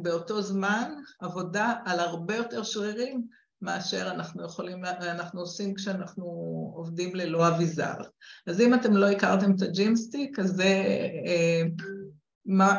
באותו 0.03 0.43
זמן 0.43 0.95
עבודה 1.21 1.75
על 1.85 2.01
הרבה 2.01 2.37
יותר 2.37 2.63
שרירים 2.63 3.27
מאשר 3.63 4.11
אנחנו 4.11 4.45
יכולים, 4.45 4.85
אנחנו 4.85 5.41
עושים 5.41 5.75
כשאנחנו 5.75 6.25
עובדים 6.77 7.15
ללא 7.15 7.49
אביזר. 7.49 7.95
אז 8.47 8.61
אם 8.61 8.75
אתם 8.75 8.97
לא 8.97 9.11
הכרתם 9.11 9.55
את 9.57 9.63
ה 9.63 9.70
Gymstick, 9.70 10.39
אז 10.39 10.51
זה 10.51 10.85
אה, 11.27 11.63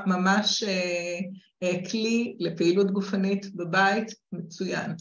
ממש 0.05 0.63
אה, 0.63 1.89
כלי 1.91 2.35
לפעילות 2.39 2.91
גופנית 2.91 3.55
בבית 3.55 4.11
מצוין. 4.31 4.95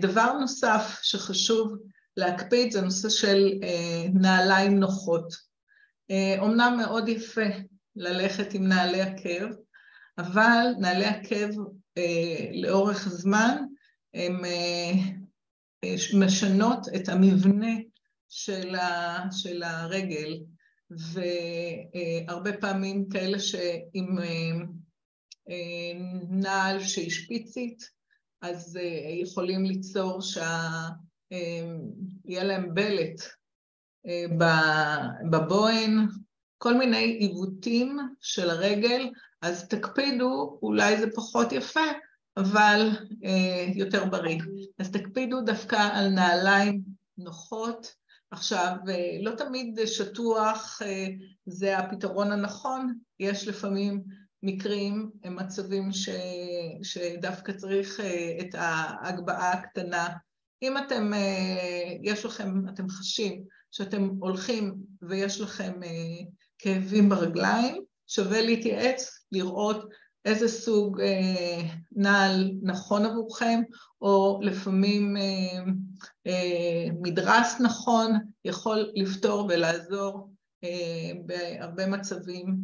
דבר 0.00 0.32
נוסף 0.32 0.98
שחשוב 1.02 1.76
להקפיד 2.16 2.72
זה 2.72 2.80
נושא 2.80 3.08
של 3.08 3.48
נעליים 4.14 4.80
נוחות. 4.80 5.34
אומנם 6.38 6.74
מאוד 6.78 7.08
יפה 7.08 7.46
ללכת 7.96 8.54
עם 8.54 8.68
נעלי 8.68 9.00
עקב, 9.00 9.54
אבל 10.18 10.66
נעלי 10.78 11.04
עקב 11.04 11.60
אה, 11.98 12.50
לאורך 12.52 13.08
זמן 13.08 13.64
הן 14.14 14.44
אה, 14.44 14.92
אה, 15.84 15.94
משנות 16.18 16.86
את 16.96 17.08
המבנה 17.08 17.74
של, 18.28 18.74
ה, 18.74 19.18
של 19.32 19.62
הרגל, 19.62 20.38
והרבה 20.90 22.52
פעמים 22.60 23.08
כאלה 23.08 23.38
שעם 23.38 24.18
אה, 24.18 24.50
אה, 25.50 25.92
נעל 26.30 26.80
שהיא 26.80 27.10
שפיצית, 27.10 27.98
אז 28.40 28.76
אה, 28.76 29.10
יכולים 29.22 29.64
ליצור 29.64 30.22
שיהיה 30.22 30.90
אה, 32.38 32.44
להם 32.44 32.74
בלט 32.74 33.22
אה, 34.06 34.24
בבוהן, 35.30 35.98
כל 36.58 36.74
מיני 36.74 37.04
עיוותים 37.04 37.98
של 38.20 38.50
הרגל, 38.50 39.08
אז 39.42 39.68
תקפידו, 39.68 40.58
אולי 40.62 41.00
זה 41.00 41.06
פחות 41.14 41.52
יפה, 41.52 41.80
אבל 42.36 42.90
אה, 43.24 43.66
יותר 43.74 44.04
בריא. 44.04 44.38
אז 44.78 44.90
תקפידו 44.90 45.40
דווקא 45.40 45.88
על 45.92 46.08
נעליים 46.08 46.82
נוחות. 47.18 47.94
עכשיו, 48.30 48.76
אה, 48.88 49.18
לא 49.22 49.30
תמיד 49.30 49.78
שטוח 49.86 50.82
אה, 50.82 51.06
זה 51.46 51.78
הפתרון 51.78 52.32
הנכון, 52.32 52.98
יש 53.20 53.48
לפעמים 53.48 54.02
מקרים, 54.42 55.10
מצבים 55.24 55.92
ש, 55.92 56.08
שדווקא 56.82 57.52
צריך 57.52 58.00
אה, 58.00 58.38
את 58.40 58.54
ההגבהה 58.54 59.52
הקטנה. 59.52 60.08
אם 60.62 60.78
אתם, 60.78 61.14
אה, 61.14 61.96
יש 62.02 62.24
לכם, 62.24 62.68
אתם 62.68 62.88
חשים 62.88 63.44
שאתם 63.70 64.08
הולכים 64.20 64.74
ויש 65.02 65.40
לכם 65.40 65.82
אה, 65.82 66.24
כאבים 66.58 67.08
ברגליים, 67.08 67.84
שווה 68.08 68.40
להתייעץ, 68.40 69.24
לראות 69.32 69.88
איזה 70.24 70.48
סוג 70.48 71.00
אה, 71.00 71.62
נעל 71.92 72.50
נכון 72.62 73.04
עבורכם, 73.04 73.60
או 74.00 74.40
לפעמים 74.42 75.16
אה, 75.16 75.72
אה, 76.26 76.86
מדרס 77.02 77.60
נכון 77.60 78.12
יכול 78.44 78.92
לפתור 78.94 79.46
ולעזור 79.48 80.30
אה, 80.64 81.12
בהרבה 81.26 81.86
מצבים 81.86 82.56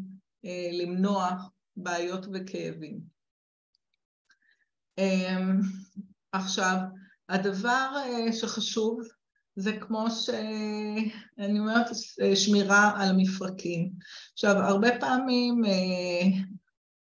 אה, 0.45 0.69
למנוע 0.73 1.31
בעיות 1.77 2.27
וכאבים. 2.33 3.01
אה, 4.99 5.39
עכשיו, 6.33 6.77
הדבר 7.29 7.91
אה, 7.97 8.33
שחשוב 8.33 9.01
זה 9.57 9.73
כמו 9.73 10.07
שאני 10.11 11.59
אומרת, 11.59 11.87
שמירה 12.35 12.93
על 12.97 13.17
מפרקים. 13.17 13.91
עכשיו, 14.33 14.57
הרבה 14.57 14.89
פעמים 15.01 15.65
אה, 15.65 16.27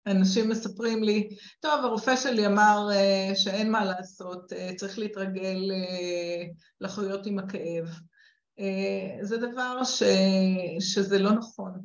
אנשים 0.07 0.49
מספרים 0.49 1.05
לי, 1.05 1.29
טוב, 1.61 1.85
הרופא 1.85 2.17
שלי 2.17 2.47
אמר 2.47 2.89
אה, 2.93 3.33
שאין 3.35 3.71
מה 3.71 3.85
לעשות, 3.85 4.53
אה, 4.53 4.71
צריך 4.77 4.99
להתרגל 4.99 5.71
לחיות 6.81 7.27
עם 7.27 7.39
הכאב. 7.39 7.89
זה 9.21 9.37
דבר 9.37 9.85
ש... 9.85 10.03
שזה 10.81 11.19
לא 11.19 11.33
נכון. 11.33 11.85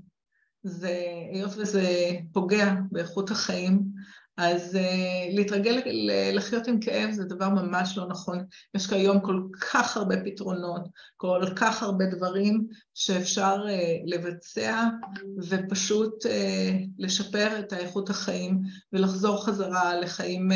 זה, 0.64 1.04
היות 1.34 1.52
וזה 1.58 2.12
פוגע 2.34 2.74
באיכות 2.92 3.32
החיים, 3.32 3.84
אז 4.42 4.76
uh, 4.76 5.36
להתרגל 5.36 5.82
לחיות 6.34 6.68
עם 6.68 6.80
כאב 6.80 7.12
זה 7.12 7.24
דבר 7.24 7.50
ממש 7.50 7.98
לא 7.98 8.08
נכון. 8.08 8.46
יש 8.76 8.88
כיום 8.88 9.20
כל 9.20 9.42
כך 9.72 9.98
הרבה 9.98 10.16
פתרונות, 10.26 10.88
כל 11.18 11.42
כך 11.56 11.84
הרבה 11.84 12.06
דברים 12.06 12.68
שאפשר 12.94 13.66
uh, 13.66 13.70
לבצע 14.06 14.84
ופשוט 15.50 16.26
uh, 16.26 16.30
לשפר 17.00 17.60
את 17.60 17.74
האיכות 17.74 18.10
החיים 18.10 18.62
ולחזור 18.94 19.46
חזרה 19.46 20.00
לחיים 20.00 20.52
uh, 20.52 20.56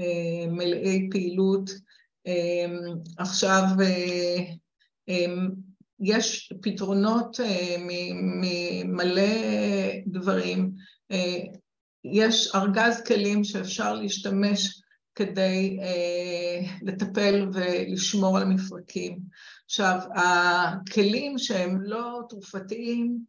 uh, 0.00 0.50
מלאי 0.50 1.08
פעילות. 1.10 1.70
Uh, 2.28 2.30
עכשיו, 3.18 3.62
uh, 3.78 4.40
um, 5.10 5.52
יש 6.00 6.52
פתרונות 6.62 7.40
uh, 7.40 7.80
ממלא 8.84 9.22
דברים. 10.06 10.72
יש 12.04 12.54
ארגז 12.54 13.02
כלים 13.06 13.44
שאפשר 13.44 13.94
להשתמש 13.94 14.82
כדי 15.14 15.78
אה, 15.82 16.76
לטפל 16.82 17.48
ולשמור 17.52 18.36
על 18.36 18.42
המפרקים. 18.42 19.18
עכשיו, 19.64 19.98
הכלים 20.14 21.38
שהם 21.38 21.80
לא 21.82 22.22
תרופתיים, 22.28 23.24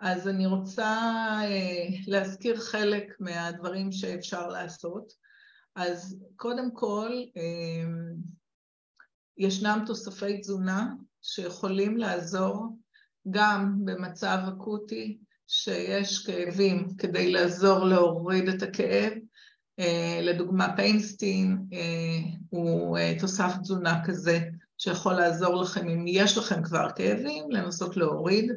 אז 0.00 0.28
אני 0.28 0.46
רוצה 0.46 1.00
אה, 1.42 1.86
להזכיר 2.06 2.56
חלק 2.56 3.16
מהדברים 3.20 3.92
שאפשר 3.92 4.48
לעשות. 4.48 5.12
אז 5.76 6.18
קודם 6.36 6.70
כל, 6.74 7.10
אה, 7.36 7.88
ישנם 9.38 9.82
תוספי 9.86 10.40
תזונה 10.40 10.92
שיכולים 11.22 11.96
לעזור 11.96 12.78
גם 13.30 13.84
במצב 13.84 14.38
אקוטי 14.48 15.18
שיש 15.48 16.26
כאבים 16.26 16.88
כדי 16.98 17.32
לעזור 17.32 17.84
להוריד 17.84 18.48
את 18.48 18.62
הכאב. 18.62 19.12
אה, 19.78 20.20
לדוגמה 20.22 20.76
פיינסטין 20.76 21.58
אה, 21.72 22.18
הוא 22.50 22.98
אה, 22.98 23.14
תוסף 23.18 23.52
תזונה 23.62 24.00
כזה 24.06 24.40
שיכול 24.78 25.12
לעזור 25.12 25.62
לכם 25.62 25.88
אם 25.88 26.04
יש 26.08 26.38
לכם 26.38 26.62
כבר 26.62 26.88
כאבים, 26.96 27.50
לנסות 27.50 27.96
להוריד. 27.96 28.52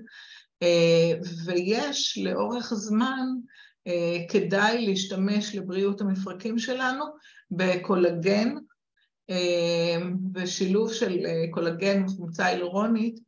ויש 1.46 2.18
לאורך 2.18 2.74
זמן, 2.74 3.28
כדאי 4.30 4.86
להשתמש 4.86 5.56
לבריאות 5.56 6.02
המפרקים 6.02 6.60
שלנו 6.60 7.06
בקולגן, 7.52 8.56
ושילוב 10.34 10.94
של 10.94 11.18
קולגן 11.52 12.06
וחומצה 12.06 12.46
הילרונית 12.46 13.20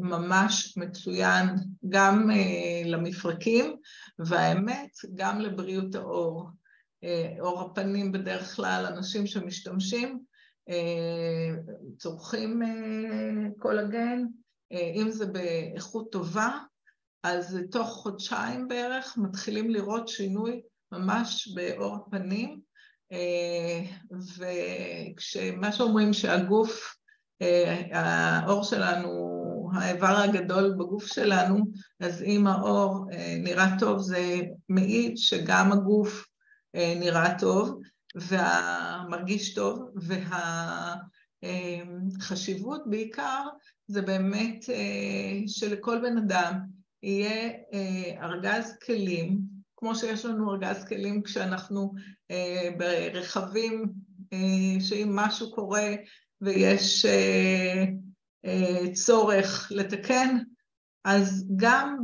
ממש 0.00 0.76
מצוין 0.76 1.46
גם 1.88 2.30
אה, 2.30 2.82
למפרקים, 2.84 3.76
והאמת, 4.18 4.90
גם 5.14 5.40
לבריאות 5.40 5.94
העור. 5.94 6.48
אה, 7.04 7.34
עור 7.40 7.60
הפנים 7.60 8.12
בדרך 8.12 8.56
כלל, 8.56 8.86
אנשים 8.86 9.26
שמשתמשים, 9.26 10.20
צורכים 11.98 12.62
קולגן, 13.58 14.24
אם 14.72 15.10
זה 15.10 15.26
באיכות 15.26 16.12
טובה, 16.12 16.58
אז 17.22 17.58
תוך 17.70 17.88
חודשיים 17.88 18.68
בערך 18.68 19.16
מתחילים 19.16 19.70
לראות 19.70 20.08
שינוי 20.08 20.62
ממש 20.92 21.48
בעור 21.54 21.94
הפנים, 21.96 22.60
וכשמה 24.36 25.72
שאומרים 25.72 26.12
שהגוף, 26.12 26.96
העור 27.92 28.62
שלנו 28.62 29.33
האיבר 29.74 30.16
הגדול 30.16 30.74
בגוף 30.78 31.06
שלנו, 31.06 31.64
אז 32.00 32.22
אם 32.22 32.46
העור 32.46 33.06
אה, 33.12 33.36
נראה 33.38 33.78
טוב 33.78 33.98
זה 33.98 34.40
מעיד 34.68 35.16
שגם 35.16 35.72
הגוף 35.72 36.26
אה, 36.74 36.94
נראה 37.00 37.38
טוב 37.38 37.80
ומרגיש 38.14 39.54
טוב, 39.54 39.90
והחשיבות 41.42 42.82
בעיקר 42.86 43.42
זה 43.86 44.02
באמת 44.02 44.64
אה, 44.70 45.42
שלכל 45.46 45.98
בן 46.02 46.18
אדם 46.18 46.58
יהיה 47.02 47.50
ארגז 48.22 48.76
כלים, 48.86 49.40
כמו 49.76 49.94
שיש 49.94 50.24
לנו 50.24 50.52
ארגז 50.52 50.84
כלים 50.84 51.22
כשאנחנו 51.22 51.92
אה, 52.30 52.68
ברכבים, 52.78 53.92
אה, 54.32 54.80
שאם 54.80 55.16
משהו 55.16 55.50
קורה 55.50 55.94
ויש 56.40 57.04
אה, 57.04 57.10
אה, 57.10 57.84
צורך 58.94 59.72
לתקן, 59.74 60.38
אז 61.04 61.48
גם 61.56 61.96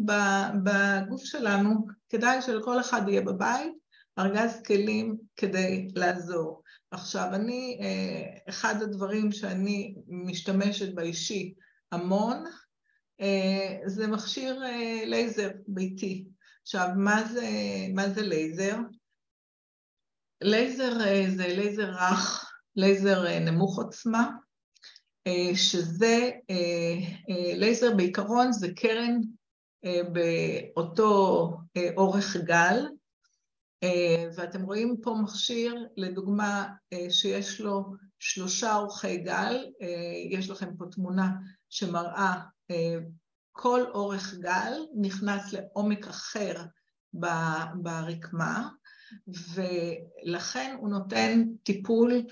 בגוף 0.64 1.24
שלנו 1.24 1.86
כדאי 2.08 2.42
שלכל 2.42 2.80
אחד 2.80 3.08
יהיה 3.08 3.20
בבית 3.20 3.72
ארגז 4.18 4.62
כלים 4.66 5.16
כדי 5.36 5.88
לעזור. 5.94 6.62
עכשיו, 6.90 7.28
אני, 7.34 7.78
אה, 7.82 8.38
אחד 8.48 8.82
הדברים 8.82 9.32
שאני 9.32 9.94
משתמשת 10.08 10.94
באישי 10.94 11.54
המון, 11.92 12.44
אה, 13.20 13.78
זה 13.86 14.06
מכשיר 14.06 14.62
אה, 14.62 15.02
לייזר 15.04 15.50
ביתי. 15.66 16.24
עכשיו, 16.62 16.88
מה 16.96 17.24
זה, 17.24 17.48
מה 17.94 18.08
זה 18.08 18.22
לייזר? 18.22 18.76
לייזר 20.42 20.92
זה 21.36 21.46
לייזר 21.46 21.90
רך, 21.90 22.52
לייזר 22.76 23.38
נמוך 23.40 23.78
עוצמה, 23.78 24.30
שזה, 25.54 26.30
לייזר 27.56 27.96
בעיקרון 27.96 28.52
זה 28.52 28.68
קרן 28.76 29.20
באותו 30.12 31.50
אורך 31.96 32.36
גל, 32.36 32.86
ואתם 34.36 34.62
רואים 34.62 34.96
פה 35.02 35.14
מכשיר, 35.22 35.86
לדוגמה, 35.96 36.68
שיש 37.10 37.60
לו 37.60 37.84
שלושה 38.18 38.76
אורכי 38.76 39.16
גל, 39.16 39.66
יש 40.30 40.50
לכם 40.50 40.76
פה 40.76 40.84
תמונה 40.90 41.30
שמראה 41.68 42.34
כל 43.52 43.80
אורך 43.94 44.34
גל 44.34 44.72
נכנס 45.00 45.52
לעומק 45.52 46.06
אחר 46.06 46.54
ברקמה, 47.74 48.68
ולכן 49.54 50.76
הוא 50.80 50.88
נותן 50.88 51.44
טיפול 51.62 52.22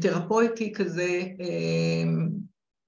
תרפויטי 0.00 0.72
כזה 0.72 1.22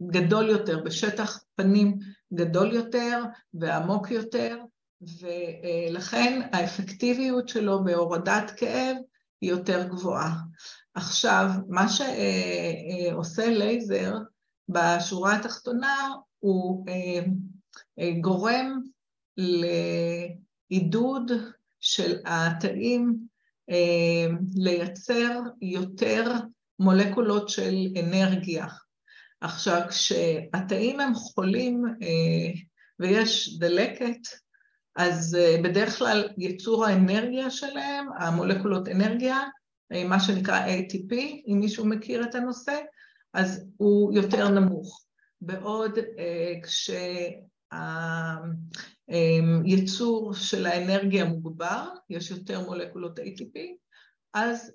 גדול 0.07 0.49
יותר, 0.49 0.83
בשטח 0.85 1.45
פנים 1.57 1.99
גדול 2.35 2.73
יותר 2.73 3.25
ועמוק 3.55 4.11
יותר, 4.11 4.57
ולכן 5.01 6.41
האפקטיביות 6.53 7.49
שלו 7.49 7.85
בהורדת 7.85 8.51
כאב 8.57 8.97
היא 9.41 9.51
יותר 9.51 9.89
גבוהה. 9.89 10.35
עכשיו, 10.95 11.51
מה 11.69 11.87
שעושה 11.89 13.51
לייזר 13.51 14.15
בשורה 14.69 15.37
התחתונה 15.37 16.15
הוא 16.39 16.87
גורם 18.21 18.81
לעידוד 20.71 21.33
של 21.81 22.17
התאים 22.25 23.19
לייצר 24.55 25.41
יותר 25.61 26.33
מולקולות 26.81 27.49
של 27.49 27.75
אנרגיה. 28.01 28.67
עכשיו, 29.41 29.81
כשהתאים 29.89 31.01
הם 31.01 31.15
חולים 31.15 31.83
ויש 33.01 33.59
דלקת, 33.59 34.21
אז 34.97 35.39
בדרך 35.65 35.99
כלל 35.99 36.29
ייצור 36.39 36.87
האנרגיה 36.87 37.51
שלהם, 37.51 38.07
המולקולות 38.19 38.89
אנרגיה, 38.89 39.39
מה 40.09 40.21
שנקרא 40.21 40.67
ATP, 40.67 41.15
אם 41.47 41.57
מישהו 41.61 41.87
מכיר 41.87 42.25
את 42.25 42.35
הנושא, 42.35 42.77
אז 43.35 43.65
הוא 43.77 44.15
יותר 44.15 44.49
נמוך. 44.49 45.05
בעוד 45.41 45.99
כשהייצור 49.59 50.35
של 50.35 50.67
האנרגיה 50.67 51.25
מוגבר, 51.25 51.89
יש 52.11 52.31
יותר 52.31 52.61
מולקולות 52.61 53.19
ATP, 53.19 53.59
אז 54.35 54.73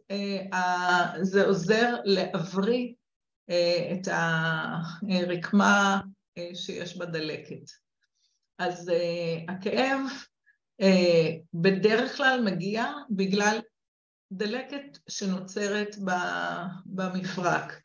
זה 1.22 1.46
עוזר 1.46 1.96
להבריא 2.04 2.94
את 3.92 4.08
הרקמה 5.12 6.02
שיש 6.54 6.98
בדלקת. 6.98 7.72
אז 8.60 8.92
הכאב 9.50 10.00
בדרך 11.54 12.18
כלל 12.18 12.42
מגיע 12.46 12.86
בגלל 13.10 13.60
דלקת 14.32 14.98
שנוצרת 15.10 15.96
במפרק. 16.86 17.82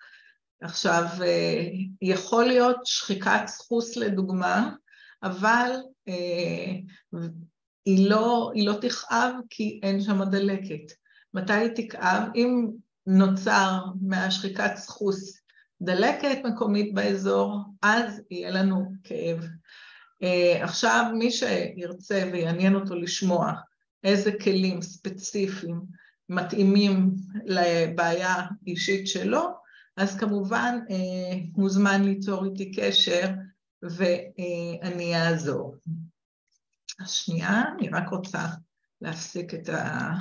עכשיו, 0.62 1.04
יכול 2.02 2.44
להיות 2.44 2.76
שחיקת 2.84 3.42
סחוס 3.46 3.96
לדוגמה, 3.96 4.70
אבל 5.22 5.70
היא 7.86 8.10
לא, 8.10 8.50
היא 8.54 8.66
לא 8.66 8.74
תכאב 8.80 9.34
כי 9.50 9.80
אין 9.82 10.00
שם 10.00 10.24
דלקת. 10.24 10.92
מתי 11.34 11.52
היא 11.52 11.70
תכאב? 11.76 12.22
אם 12.34 12.70
נוצר 13.06 13.84
מהשחיקת 14.00 14.76
סחוס 14.76 15.40
דלקת 15.82 16.38
מקומית 16.44 16.94
באזור, 16.94 17.58
אז 17.82 18.22
יהיה 18.30 18.50
לנו 18.50 18.92
כאב. 19.04 19.46
עכשיו, 20.62 21.04
מי 21.18 21.30
שירצה 21.30 22.30
ויעניין 22.32 22.74
אותו 22.74 22.94
לשמוע 22.94 23.52
איזה 24.04 24.32
כלים 24.44 24.82
ספציפיים 24.82 25.80
מתאימים 26.28 27.14
לבעיה 27.44 28.34
אישית 28.66 29.08
שלו, 29.08 29.48
אז 29.96 30.16
כמובן 30.16 30.78
מוזמן 31.56 32.04
ליצור 32.04 32.44
איתי 32.44 32.72
קשר 32.72 33.28
ואני 33.82 35.16
אעזור. 35.16 35.76
השנייה, 37.00 37.62
אני 37.78 37.88
רק 37.88 38.08
רוצה 38.08 38.46
להפסיק 39.00 39.54
את 39.54 39.68
ה... 39.68 40.12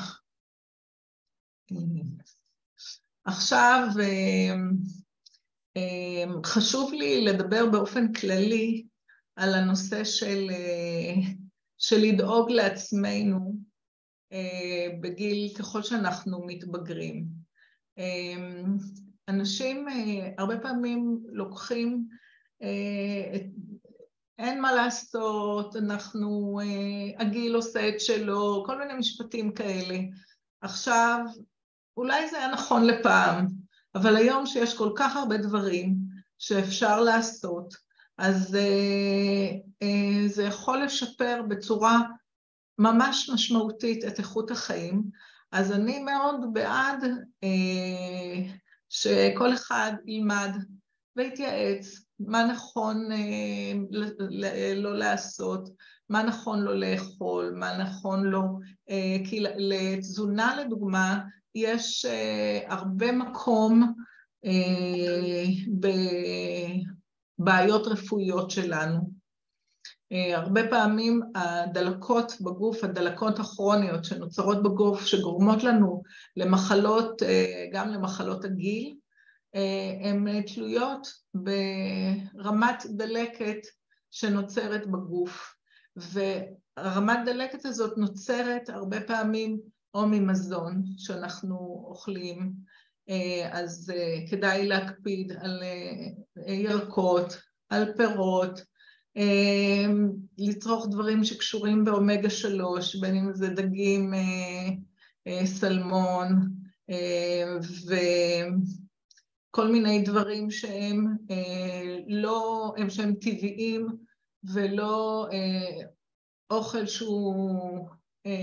עכשיו, 3.25 3.87
חשוב 6.45 6.93
לי 6.93 7.25
לדבר 7.25 7.65
באופן 7.71 8.13
כללי 8.13 8.85
על 9.35 9.53
הנושא 9.53 10.03
של, 10.03 10.47
של 11.77 11.97
לדאוג 11.97 12.51
לעצמנו 12.51 13.55
בגיל 15.01 15.53
ככל 15.57 15.83
שאנחנו 15.83 16.45
מתבגרים. 16.45 17.25
אנשים 19.29 19.85
הרבה 20.37 20.59
פעמים 20.59 21.23
לוקחים, 21.31 22.07
אין 24.39 24.61
מה 24.61 24.73
לעשות, 24.73 25.75
אנחנו, 25.75 26.59
הגיל 27.19 27.55
עושה 27.55 27.89
את 27.89 27.99
שלו, 27.99 28.63
כל 28.65 28.77
מיני 28.77 28.93
משפטים 28.93 29.53
כאלה. 29.53 29.99
עכשיו, 30.61 31.19
אולי 31.99 32.29
זה 32.29 32.37
היה 32.37 32.51
נכון 32.51 32.85
לפעם, 32.85 33.47
אבל 33.95 34.15
היום 34.15 34.45
שיש 34.45 34.77
כל 34.77 34.91
כך 34.95 35.15
הרבה 35.15 35.37
דברים 35.37 35.95
שאפשר 36.37 37.01
לעשות, 37.01 37.73
אז 38.17 38.57
זה 40.27 40.43
יכול 40.43 40.83
לשפר 40.83 41.41
בצורה 41.49 42.01
ממש 42.79 43.29
משמעותית 43.33 44.05
את 44.05 44.19
איכות 44.19 44.51
החיים. 44.51 45.03
אז 45.51 45.71
אני 45.71 46.03
מאוד 46.03 46.53
בעד 46.53 47.03
שכל 48.89 49.53
אחד 49.53 49.93
ילמד 50.05 50.51
ויתייעץ 51.15 52.05
מה 52.19 52.43
נכון 52.43 53.09
לא 54.75 54.97
לעשות, 54.97 55.69
מה 56.09 56.23
נכון 56.23 56.61
לא 56.61 56.79
לאכול, 56.79 57.53
מה 57.55 57.77
נכון 57.77 58.23
לא... 58.23 58.41
כי 59.29 59.43
לתזונה 59.57 60.55
לדוגמה 60.55 61.19
יש 61.55 62.05
הרבה 62.67 63.11
מקום 63.11 63.93
בבעיות 67.39 67.87
רפואיות 67.87 68.51
שלנו. 68.51 69.19
הרבה 70.35 70.61
פעמים 70.69 71.21
הדלקות 71.35 72.33
בגוף, 72.41 72.83
הדלקות 72.83 73.39
הכרוניות 73.39 74.05
שנוצרות 74.05 74.63
בגוף, 74.63 75.05
שגורמות 75.05 75.63
לנו 75.63 76.03
למחלות, 76.37 77.21
גם 77.73 77.89
למחלות 77.89 78.45
הגיל, 78.45 78.95
הן 80.03 80.41
תלויות 80.41 81.07
ברמת 81.33 82.83
דלקת 82.89 83.57
שנוצרת 84.11 84.87
בגוף. 84.87 85.53
והרמת 85.95 87.19
דלקת 87.25 87.65
הזאת 87.65 87.97
נוצרת 87.97 88.69
הרבה 88.69 89.01
פעמים 89.01 89.59
או 89.93 90.07
ממזון 90.07 90.83
שאנחנו 90.97 91.85
אוכלים, 91.89 92.53
אז 93.51 93.93
כדאי 94.31 94.67
להקפיד 94.67 95.31
על 95.31 95.63
ירקות, 96.47 97.41
על 97.69 97.93
פירות, 97.97 98.61
לצרוך 100.37 100.87
דברים 100.91 101.23
שקשורים 101.23 101.85
באומגה 101.85 102.29
שלוש, 102.29 102.95
בין 102.95 103.15
אם 103.15 103.33
זה 103.33 103.49
דגים, 103.49 104.13
סלמון 105.45 106.49
וכל 109.49 109.67
מיני 109.71 110.01
דברים 110.01 110.51
שהם 110.51 111.05
לא, 112.07 112.73
שהם 112.89 113.13
טבעיים 113.13 113.87
ולא 114.43 115.27
אוכל 116.49 116.85
שהוא 116.85 117.87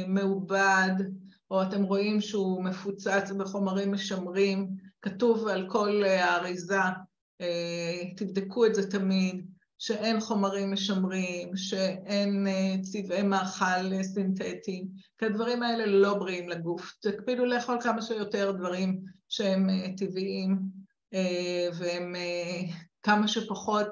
מעובד, 0.09 0.95
או 1.51 1.63
אתם 1.63 1.83
רואים 1.83 2.21
שהוא 2.21 2.65
מפוצץ 2.65 3.31
בחומרים 3.39 3.93
משמרים, 3.93 4.69
כתוב 5.03 5.49
על 5.49 5.67
כל 5.69 6.03
האריזה, 6.05 6.81
תבדקו 8.17 8.67
את 8.67 8.75
זה 8.75 8.91
תמיד, 8.91 9.47
שאין 9.79 10.21
חומרים 10.21 10.73
משמרים, 10.73 11.57
שאין 11.57 12.47
צבעי 12.83 13.23
מאכל 13.23 14.03
סינתטיים, 14.03 14.87
כי 15.19 15.27
הדברים 15.27 15.63
האלה 15.63 15.87
לא 15.87 16.15
בריאים 16.15 16.49
לגוף. 16.49 16.93
תקפידו 17.03 17.45
לאכול 17.45 17.79
כמה 17.81 18.03
שיותר 18.03 18.53
דברים 18.53 19.01
שהם 19.29 19.69
טבעיים 19.97 20.59
והם 21.79 22.15
כמה 23.03 23.29
שפחות 23.29 23.89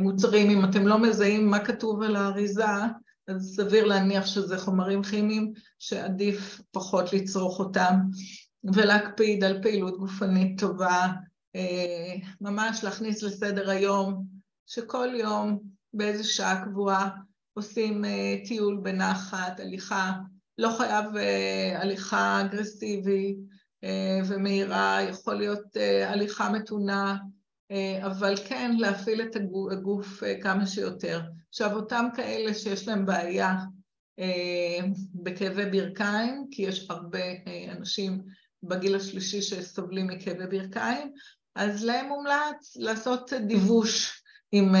מוצרים. 0.00 0.50
אם 0.50 0.64
אתם 0.64 0.86
לא 0.86 0.98
מזהים 0.98 1.46
מה 1.46 1.64
כתוב 1.64 2.02
על 2.02 2.16
האריזה, 2.16 2.64
אז 3.28 3.54
סביר 3.56 3.84
להניח 3.84 4.26
שזה 4.26 4.58
חומרים 4.58 5.02
כימיים 5.02 5.52
שעדיף 5.78 6.60
פחות 6.72 7.12
לצרוך 7.12 7.58
אותם 7.58 7.94
ולהקפיד 8.74 9.44
על 9.44 9.62
פעילות 9.62 9.98
גופנית 9.98 10.60
טובה, 10.60 11.12
ממש 12.40 12.84
להכניס 12.84 13.22
לסדר 13.22 13.70
היום 13.70 14.24
שכל 14.66 15.08
יום 15.14 15.58
באיזה 15.94 16.24
שעה 16.24 16.64
קבועה 16.64 17.10
עושים 17.54 18.04
טיול 18.46 18.80
בנחת, 18.82 19.60
הליכה, 19.60 20.12
לא 20.58 20.74
חייב 20.78 21.04
הליכה 21.76 22.40
אגרסיבית 22.40 23.36
ומהירה, 24.28 25.02
יכול 25.02 25.34
להיות 25.34 25.76
הליכה 26.06 26.50
מתונה, 26.50 27.16
אבל 28.06 28.34
כן 28.48 28.76
להפעיל 28.78 29.22
את 29.22 29.36
הגוף 29.72 30.22
כמה 30.42 30.66
שיותר. 30.66 31.20
עכשיו 31.48 31.76
אותם 31.76 32.06
כאלה 32.16 32.54
שיש 32.54 32.88
להם 32.88 33.06
בעיה 33.06 33.54
בכאבי 35.14 35.66
ברכיים, 35.70 36.46
כי 36.50 36.62
יש 36.62 36.86
הרבה 36.90 37.18
אנשים 37.72 38.22
בגיל 38.62 38.94
השלישי 38.94 39.42
שסובלים 39.42 40.06
מכאבי 40.06 40.46
ברכיים, 40.46 41.12
אז 41.54 41.84
להם 41.84 42.08
מומלץ 42.08 42.76
לעשות 42.76 43.32
דיווש 43.32 44.22
עם 44.52 44.74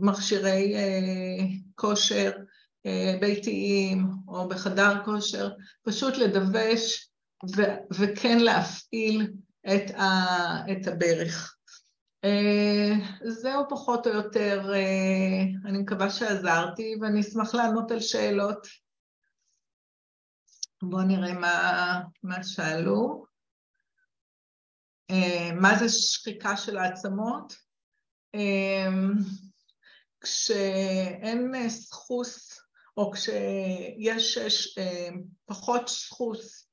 מכשירי 0.00 0.74
כושר 1.74 2.30
ביתיים 3.20 4.06
או 4.28 4.48
בחדר 4.48 5.04
כושר, 5.04 5.50
פשוט 5.82 6.16
לדווש 6.16 7.10
וכן 7.94 8.38
להפעיל 8.38 9.30
את 10.72 10.86
הברך. 10.86 11.57
זהו 13.24 13.68
פחות 13.68 14.06
או 14.06 14.12
יותר, 14.12 14.72
אני 15.64 15.78
מקווה 15.78 16.10
שעזרתי 16.10 16.94
ואני 17.00 17.20
אשמח 17.20 17.54
לענות 17.54 17.90
על 17.90 18.00
שאלות. 18.00 18.66
בואו 20.82 21.02
נראה 21.02 21.32
מה 22.22 22.42
שאלו. 22.42 23.24
מה 25.60 25.78
זה 25.78 25.88
שחיקה 25.88 26.56
של 26.56 26.76
העצמות? 26.76 27.54
כשאין 30.20 31.68
סחוס 31.68 32.60
או 32.96 33.10
כשיש 33.10 34.78
פחות 35.46 35.88
סחוס 35.88 36.70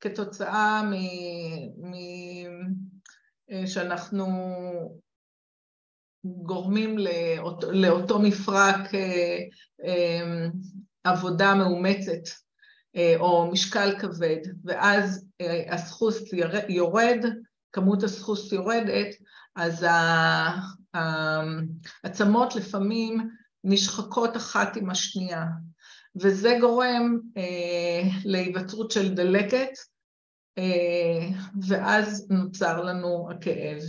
כתוצאה 0.00 0.82
שאנחנו 3.66 4.26
גורמים 6.24 6.96
לאותו 7.72 8.18
מפרק 8.18 8.90
עבודה 11.04 11.54
מאומצת 11.54 12.28
או 13.16 13.50
משקל 13.52 13.98
כבד 13.98 14.40
ואז 14.64 15.26
הסחוס 15.68 16.22
יורד, 16.68 17.24
כמות 17.72 18.02
הסחוס 18.02 18.52
יורדת, 18.52 19.14
אז 19.56 19.86
העצמות 22.04 22.56
לפעמים 22.56 23.30
נשחקות 23.64 24.36
אחת 24.36 24.76
עם 24.76 24.90
השנייה. 24.90 25.44
וזה 26.16 26.56
גורם 26.60 27.18
להיווצרות 28.24 28.90
של 28.90 29.14
דלקת 29.14 29.70
ואז 31.68 32.30
נוצר 32.30 32.82
לנו 32.82 33.30
הכאב. 33.30 33.82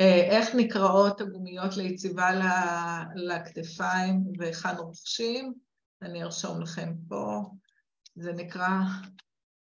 איך 0.00 0.54
נקראות 0.54 1.20
הגומיות 1.20 1.76
ליציבה 1.76 2.30
לכתפיים 3.14 4.24
והיכן 4.38 4.76
רוכשים? 4.78 5.54
אני 6.02 6.22
ארשום 6.22 6.62
לכם 6.62 6.92
פה, 7.08 7.50
זה 8.16 8.32
נקרא 8.32 8.68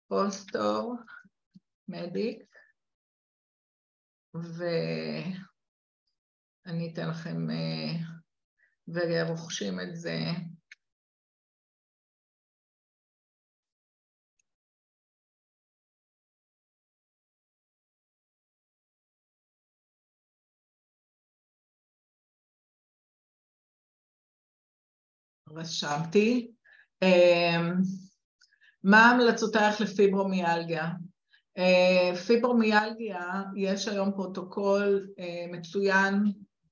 פוסטור 0.07 0.95
מדיק 1.87 2.43
ואני 4.33 5.33
אתן 6.93 7.09
לכם, 7.09 7.47
ורוכשים 8.87 9.79
את 9.79 9.95
זה 9.95 10.19
רשמתי. 25.55 26.51
מה 28.83 29.11
המלצותייך 29.11 29.81
לפיברומיאלגיה? 29.81 30.89
פיברומיאלגיה, 32.27 33.41
יש 33.55 33.87
היום 33.87 34.11
פרוטוקול 34.11 35.07
מצוין 35.51 36.13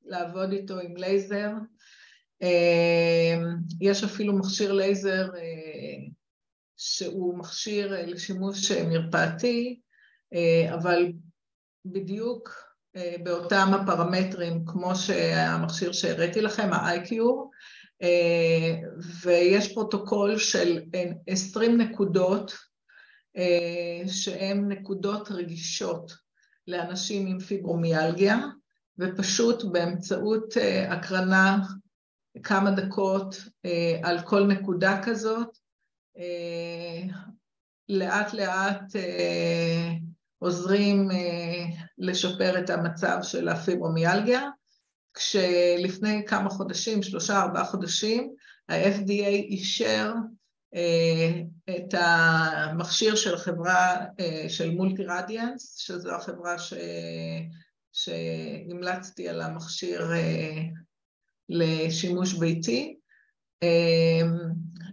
לעבוד 0.06 0.52
איתו 0.52 0.80
עם 0.80 0.98
לייזר, 0.98 1.52
יש 3.82 4.04
אפילו 4.04 4.38
מכשיר 4.38 4.74
לייזר 4.74 5.30
שהוא 6.78 7.38
מכשיר 7.38 7.96
לשימוש 8.08 8.72
מרפאתי, 8.72 9.80
אבל 10.74 11.12
בדיוק 11.86 12.50
באותם 13.24 13.72
הפרמטרים 13.74 14.66
כמו 14.66 14.96
שהמכשיר 14.96 15.92
שהראיתי 15.92 16.42
לכם, 16.42 16.74
ה-IQ, 16.74 17.14
ויש 19.24 19.74
פרוטוקול 19.74 20.38
של 20.38 20.82
20 21.28 21.82
נקודות 21.82 22.58
שהן 24.08 24.72
נקודות 24.72 25.32
רגישות 25.32 26.12
לאנשים 26.68 27.28
עם 27.28 27.40
פיברומיאלגיה, 27.40 28.38
ופשוט 29.00 29.64
באמצעות 29.64 30.54
הקרנה 30.90 31.58
כמה 32.44 32.72
דקות 32.72 33.36
על 34.04 34.22
כל 34.22 34.44
נקודה 34.44 35.02
כזאת, 35.04 35.58
לאט 37.90 38.34
לאט 38.34 38.84
עוזרים 40.40 41.10
לשפר 41.98 42.60
את 42.60 42.70
המצב 42.70 43.18
של 43.22 43.50
הפיברומיאלגיה, 43.50 44.50
כשלפני 45.14 46.26
כמה 46.28 46.50
חודשים, 46.50 47.04
שלושה 47.04 47.42
ארבעה 47.42 47.66
חודשים, 47.66 48.34
ה-FDA 48.70 49.28
אישר 49.28 50.14
את 51.70 51.94
המכשיר 51.94 53.16
של 53.16 53.38
חברה 53.38 53.98
של 54.48 54.72
מולטי 54.72 55.06
רדיאנס, 55.06 55.78
שזו 55.78 56.16
החברה 56.16 56.56
שהמלצתי 57.94 59.30
על 59.30 59.42
המכשיר 59.42 60.12
לשימוש 61.50 62.34
ביתי, 62.34 62.98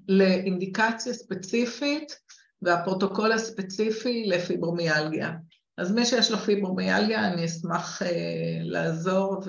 לאינדיקציה 0.08 1.12
ספציפית 1.12 2.12
והפרוטוקול 2.62 3.32
הספציפי 3.32 4.24
לפיברומיאלגיה. 4.26 5.32
אז 5.78 5.92
מי 5.92 6.06
שיש 6.06 6.30
לו 6.30 6.38
פיברומיאלגיה, 6.38 7.32
אני 7.32 7.44
אשמח 7.44 8.02
לעזור 8.62 9.42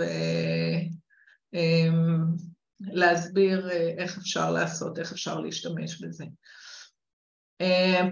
ולהסביר 2.82 3.70
איך 3.98 4.18
אפשר 4.18 4.52
לעשות, 4.52 5.00
איך 5.00 5.12
אפשר 5.12 5.40
להשתמש 5.40 6.02
בזה. 6.02 6.26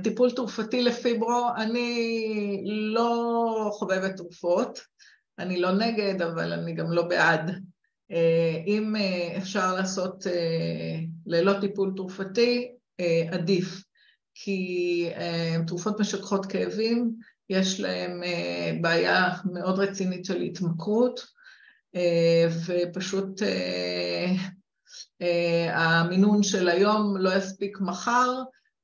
טיפול 0.04 0.32
תרופתי 0.32 0.82
לפיברו, 0.82 1.48
אני 1.58 2.62
לא 2.94 3.70
חובבת 3.74 4.16
תרופות, 4.16 4.80
אני 5.40 5.62
לא 5.62 5.72
נגד, 5.72 6.22
אבל 6.22 6.54
אני 6.54 6.74
גם 6.74 6.92
לא 6.92 7.08
בעד. 7.08 7.52
אם 8.68 8.96
אפשר 9.38 9.74
לעשות 9.76 10.24
ללא 11.26 11.60
טיפול 11.62 11.94
תרופתי, 11.96 12.72
עדיף, 13.32 13.84
כי 14.36 15.10
תרופות 15.68 16.00
משככות 16.00 16.46
כאבים, 16.46 17.16
יש 17.50 17.80
להם 17.80 18.22
בעיה 18.82 19.30
מאוד 19.54 19.80
רצינית 19.80 20.26
של 20.26 20.42
התמכרות, 20.42 21.38
ופשוט 22.66 23.42
המינון 25.70 26.44
של 26.44 26.70
היום 26.70 27.18
לא 27.18 27.36
יספיק 27.36 27.78
מחר, 27.82 28.32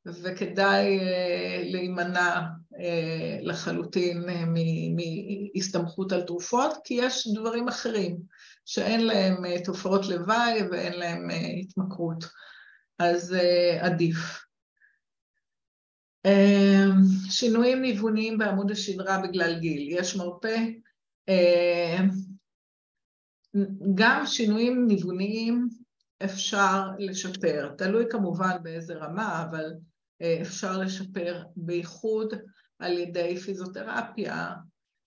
וכדאי 0.06 0.99
להימנע 1.63 2.41
לחלוטין 3.41 4.23
מהסתמכות 5.56 6.12
על 6.12 6.21
תרופות, 6.21 6.78
כי 6.84 6.93
יש 6.93 7.28
דברים 7.36 7.67
אחרים 7.67 8.17
שאין 8.65 9.06
להם 9.06 9.43
תופעות 9.65 10.08
לוואי 10.08 10.62
ואין 10.71 10.93
להם 10.93 11.30
התמכרות, 11.60 12.26
אז 12.99 13.36
עדיף. 13.80 14.43
שינויים 17.29 17.81
ניווניים 17.81 18.38
בעמוד 18.38 18.71
השדרה 18.71 19.17
בגלל 19.17 19.59
גיל, 19.59 19.88
יש 19.99 20.15
מרפא, 20.15 20.57
גם 23.95 24.25
שינויים 24.25 24.88
ניווניים 24.88 25.67
אפשר 26.23 26.81
לשפר, 26.99 27.73
תלוי 27.77 28.05
כמובן 28.09 28.57
באיזה 28.63 28.95
רמה, 28.95 29.43
אבל 29.49 29.73
אפשר 30.41 30.77
לשפר 30.77 31.43
בייחוד 31.55 32.33
על 32.79 32.97
ידי 32.97 33.38
פיזיותרפיה 33.38 34.49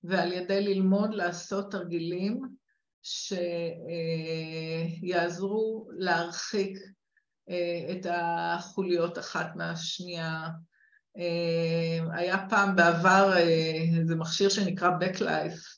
ועל 0.04 0.32
ידי 0.32 0.64
ללמוד 0.64 1.14
לעשות 1.14 1.70
תרגילים 1.70 2.40
שיעזרו 5.02 5.88
להרחיק 5.98 6.78
את 7.90 8.06
החוליות 8.10 9.18
אחת 9.18 9.56
מהשנייה. 9.56 10.48
היה 12.12 12.38
פעם 12.48 12.76
בעבר 12.76 13.36
איזה 13.98 14.16
מכשיר 14.16 14.48
שנקרא 14.48 14.90
Backlife, 15.00 15.76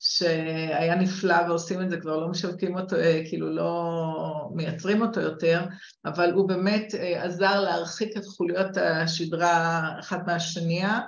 שהיה 0.00 0.94
נפלא 0.94 1.36
ועושים 1.48 1.82
את 1.82 1.90
זה, 1.90 2.00
כבר 2.00 2.16
לא 2.16 2.28
משווקים 2.28 2.76
אותו, 2.76 2.96
כאילו 3.28 3.54
לא 3.56 4.48
מייצרים 4.54 5.02
אותו 5.02 5.20
יותר, 5.20 5.64
אבל 6.06 6.32
הוא 6.32 6.48
באמת 6.48 6.94
עזר 7.16 7.60
להרחיק 7.60 8.16
את 8.16 8.24
חוליות 8.24 8.76
השדרה 8.76 9.90
אחת 10.00 10.26
מהשנייה, 10.26 11.00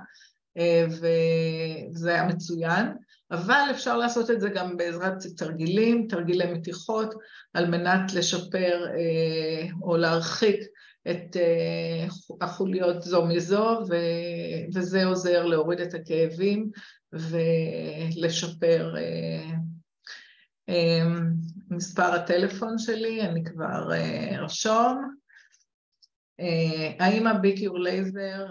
וזה 0.88 2.10
היה 2.10 2.24
מצוין, 2.24 2.86
אבל 3.30 3.62
אפשר 3.70 3.96
לעשות 3.96 4.30
את 4.30 4.40
זה 4.40 4.48
גם 4.48 4.76
בעזרת 4.76 5.14
תרגילים, 5.36 6.06
תרגילי 6.08 6.52
מתיחות, 6.52 7.14
על 7.54 7.66
מנת 7.66 8.14
לשפר 8.14 8.86
או 9.82 9.96
להרחיק 9.96 10.60
את 11.10 11.36
החוליות 12.40 13.02
זו 13.02 13.26
מזו, 13.26 13.80
וזה 14.74 15.04
עוזר 15.04 15.46
להוריד 15.46 15.80
את 15.80 15.94
הכאבים 15.94 16.70
ולשפר. 18.12 18.94
מספר 21.70 22.14
הטלפון 22.14 22.78
שלי, 22.78 23.22
אני 23.22 23.44
כבר 23.44 23.90
ארשום. 24.34 25.14
האם 26.98 27.26
ה 27.26 27.34
B-Cure 27.34 27.78
Laser 27.78 28.46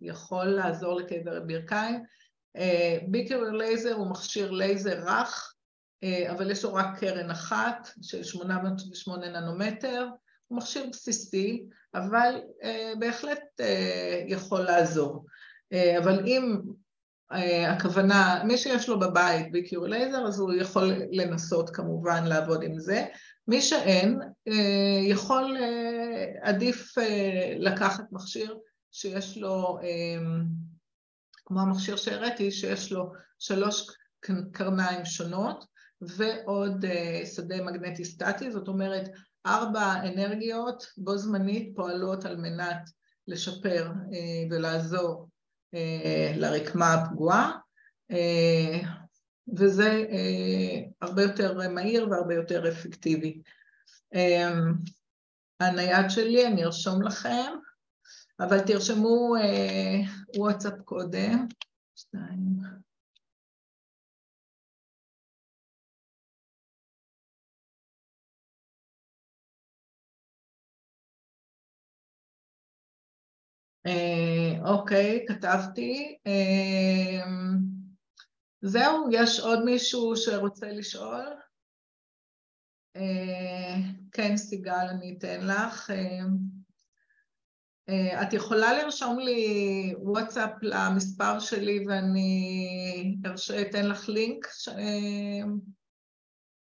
יכול 0.00 0.44
לעזור 0.44 0.94
לכאבי 0.94 1.30
ברכיים? 1.46 2.02
B-Cure 3.08 3.44
Laser 3.44 3.94
הוא 3.94 4.10
מכשיר 4.10 4.50
לייזר 4.50 5.00
רך, 5.06 5.54
אבל 6.30 6.50
יש 6.50 6.64
לו 6.64 6.74
רק 6.74 6.98
קרן 6.98 7.30
אחת 7.30 7.88
של 8.02 8.24
808 8.24 9.40
ננומטר, 9.40 10.06
מכשיר 10.50 10.86
בסיסי, 10.92 11.64
אבל 11.94 12.40
בהחלט 12.98 13.60
יכול 14.26 14.60
לעזור. 14.60 15.24
אבל 15.98 16.26
אם 16.26 16.60
הכוונה, 17.68 18.42
מי 18.44 18.58
שיש 18.58 18.88
לו 18.88 19.00
בבית 19.00 19.52
ביקיור 19.52 19.86
לייזר, 19.86 20.26
אז 20.26 20.38
הוא 20.38 20.52
יכול 20.52 20.92
לנסות 21.10 21.70
כמובן 21.70 22.24
לעבוד 22.24 22.62
עם 22.62 22.78
זה. 22.78 23.04
מי 23.48 23.62
שאין, 23.62 24.18
יכול, 25.02 25.56
עדיף 26.42 26.94
לקחת 27.58 28.04
מכשיר 28.12 28.58
שיש 28.92 29.38
לו, 29.38 29.78
כמו 31.44 31.60
המכשיר 31.60 31.96
שהראיתי, 31.96 32.50
שיש 32.50 32.92
לו 32.92 33.12
שלוש 33.38 33.86
קרניים 34.52 35.04
שונות 35.04 35.64
ועוד 36.00 36.84
שדה 37.34 37.62
מגנטי 37.62 38.04
סטטי, 38.04 38.50
זאת 38.50 38.68
אומרת, 38.68 39.10
ארבע 39.46 39.94
אנרגיות 40.08 40.86
בו 40.96 41.16
זמנית 41.16 41.72
פועלות 41.76 42.24
על 42.24 42.36
מנת 42.36 42.90
לשפר 43.28 43.90
ולעזור 44.50 45.28
לרקמה 46.36 46.94
הפגועה, 46.94 47.58
וזה 49.56 50.04
הרבה 51.00 51.22
יותר 51.22 51.68
מהיר 51.68 52.08
והרבה 52.10 52.34
יותר 52.34 52.68
אפקטיבי. 52.68 53.42
הנייד 55.60 56.08
שלי, 56.08 56.46
אני 56.46 56.64
ארשום 56.64 57.02
לכם, 57.02 57.52
אבל 58.40 58.60
תרשמו 58.60 59.34
וואטסאפ 60.36 60.74
קודם. 60.84 61.46
שתיים. 61.96 62.57
אוקיי, 74.64 75.24
כתבתי. 75.28 76.18
זהו, 78.62 79.08
יש 79.12 79.40
עוד 79.40 79.64
מישהו 79.64 80.16
שרוצה 80.16 80.66
לשאול? 80.66 81.24
כן, 84.12 84.36
סיגל, 84.36 84.86
אני 84.90 85.16
אתן 85.18 85.46
לך. 85.46 85.90
את 88.22 88.32
יכולה 88.32 88.72
לרשום 88.72 89.18
לי 89.18 89.94
וואטסאפ 90.02 90.50
למספר 90.62 91.40
שלי 91.40 91.86
ואני 91.88 93.16
אתן 93.60 93.86
לך 93.86 94.08
לינק 94.08 94.46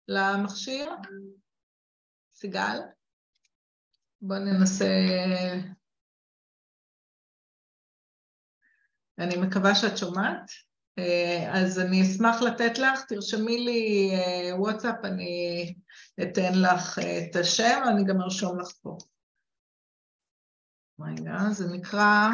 למכשיר? 0.08 0.90
סיגל? 2.32 2.78
בואו 4.20 4.38
ננסה... 4.38 4.84
אני 9.18 9.36
מקווה 9.36 9.74
שאת 9.74 9.98
שומעת, 9.98 10.50
אז 11.54 11.78
אני 11.78 12.02
אשמח 12.02 12.42
לתת 12.42 12.78
לך, 12.78 13.04
תרשמי 13.08 13.58
לי 13.58 14.10
וואטסאפ, 14.58 15.04
אני 15.04 15.74
אתן 16.22 16.52
לך 16.62 16.98
את 16.98 17.36
השם, 17.36 17.82
אני 17.88 18.04
גם 18.08 18.20
ארשום 18.20 18.60
לך 18.60 18.68
פה. 18.82 18.98
רגע, 21.00 21.32
זה 21.52 21.64
נקרא 21.76 22.28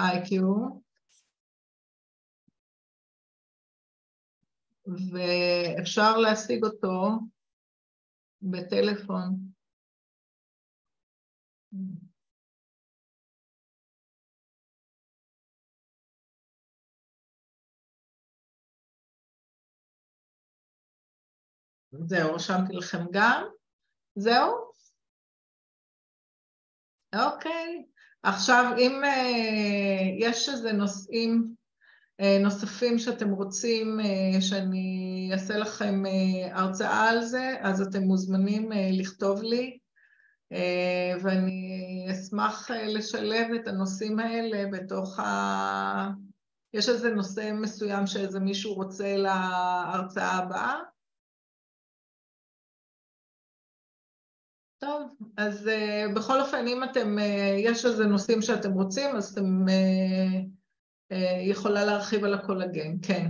IQ, 0.00 0.42
ואפשר 5.12 6.16
להשיג 6.16 6.64
אותו 6.64 7.18
בטלפון. 8.42 9.56
זהו, 22.04 22.34
רשמתי 22.34 22.72
לכם 22.72 23.04
גם. 23.10 23.44
זהו? 24.16 24.66
אוקיי. 27.14 27.84
עכשיו, 28.22 28.74
אם 28.78 29.02
uh, 29.04 30.16
יש 30.18 30.48
איזה 30.48 30.72
נושאים 30.72 31.54
uh, 32.22 32.42
נוספים 32.42 32.98
שאתם 32.98 33.30
רוצים 33.30 34.00
uh, 34.00 34.40
שאני 34.40 35.30
אעשה 35.32 35.56
לכם 35.56 36.02
uh, 36.06 36.58
הרצאה 36.58 37.10
על 37.10 37.24
זה, 37.24 37.54
אז 37.60 37.82
אתם 37.82 38.02
מוזמנים 38.02 38.72
uh, 38.72 38.76
לכתוב 38.92 39.42
לי, 39.42 39.78
uh, 40.54 40.56
ואני 41.22 42.06
אשמח 42.12 42.70
uh, 42.70 42.74
לשלב 42.74 43.46
את 43.54 43.68
הנושאים 43.68 44.18
האלה 44.18 44.64
בתוך 44.72 45.18
ה... 45.18 46.10
יש 46.74 46.88
איזה 46.88 47.10
נושא 47.10 47.52
מסוים 47.54 48.06
שאיזה 48.06 48.40
מישהו 48.40 48.74
רוצה 48.74 49.16
להרצאה 49.16 50.32
הבאה? 50.32 50.80
טוב, 54.86 55.10
אז 55.36 55.66
uh, 55.66 56.14
בכל 56.14 56.40
אופן, 56.40 56.66
אם 56.66 56.84
אתם, 56.84 57.18
uh, 57.18 57.22
יש 57.58 57.84
איזה 57.84 58.04
נושאים 58.04 58.42
שאתם 58.42 58.72
רוצים, 58.72 59.16
אז 59.16 59.32
אתם 59.32 59.64
uh, 59.66 60.44
uh, 61.12 61.16
יכולה 61.40 61.84
להרחיב 61.84 62.24
על 62.24 62.34
הקולגן, 62.34 62.96
כן. 63.02 63.26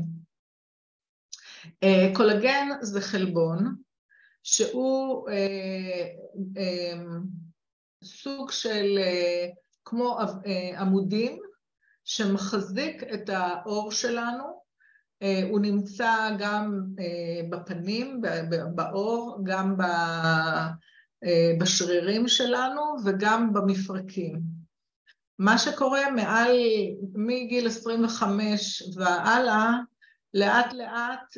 Uh, 1.65 2.17
קולגן 2.17 2.69
זה 2.81 3.01
חלבון 3.01 3.75
שהוא 4.43 5.29
uh, 5.29 5.33
uh, 6.57 7.01
סוג 8.05 8.51
של 8.51 8.99
uh, 8.99 9.55
כמו 9.85 10.19
uh, 10.21 10.49
עמודים 10.79 11.39
שמחזיק 12.05 13.03
את 13.15 13.29
האור 13.29 13.93
שלנו 13.93 14.67
הוא 15.51 15.61
נמצא 15.61 16.37
גם 16.39 16.87
בפנים, 17.51 18.21
בעור, 18.75 19.39
גם 19.45 19.77
בשרירים 21.61 22.29
שלנו 22.29 22.83
וגם 23.05 23.53
במפרקים. 23.53 24.41
מה 25.39 25.59
שקורה 25.59 26.11
מעל, 26.11 26.57
מגיל 27.15 27.67
25 27.67 28.83
והלאה, 28.97 29.73
לאט 30.35 30.73
לאט 30.73 31.37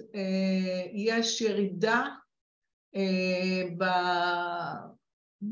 יש 0.93 1.41
ירידה, 1.41 2.05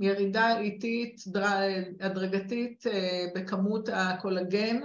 ירידה 0.00 0.58
איטית, 0.58 1.20
הדרגתית 2.00 2.84
בכמות 3.34 3.88
הקולגן 3.92 4.80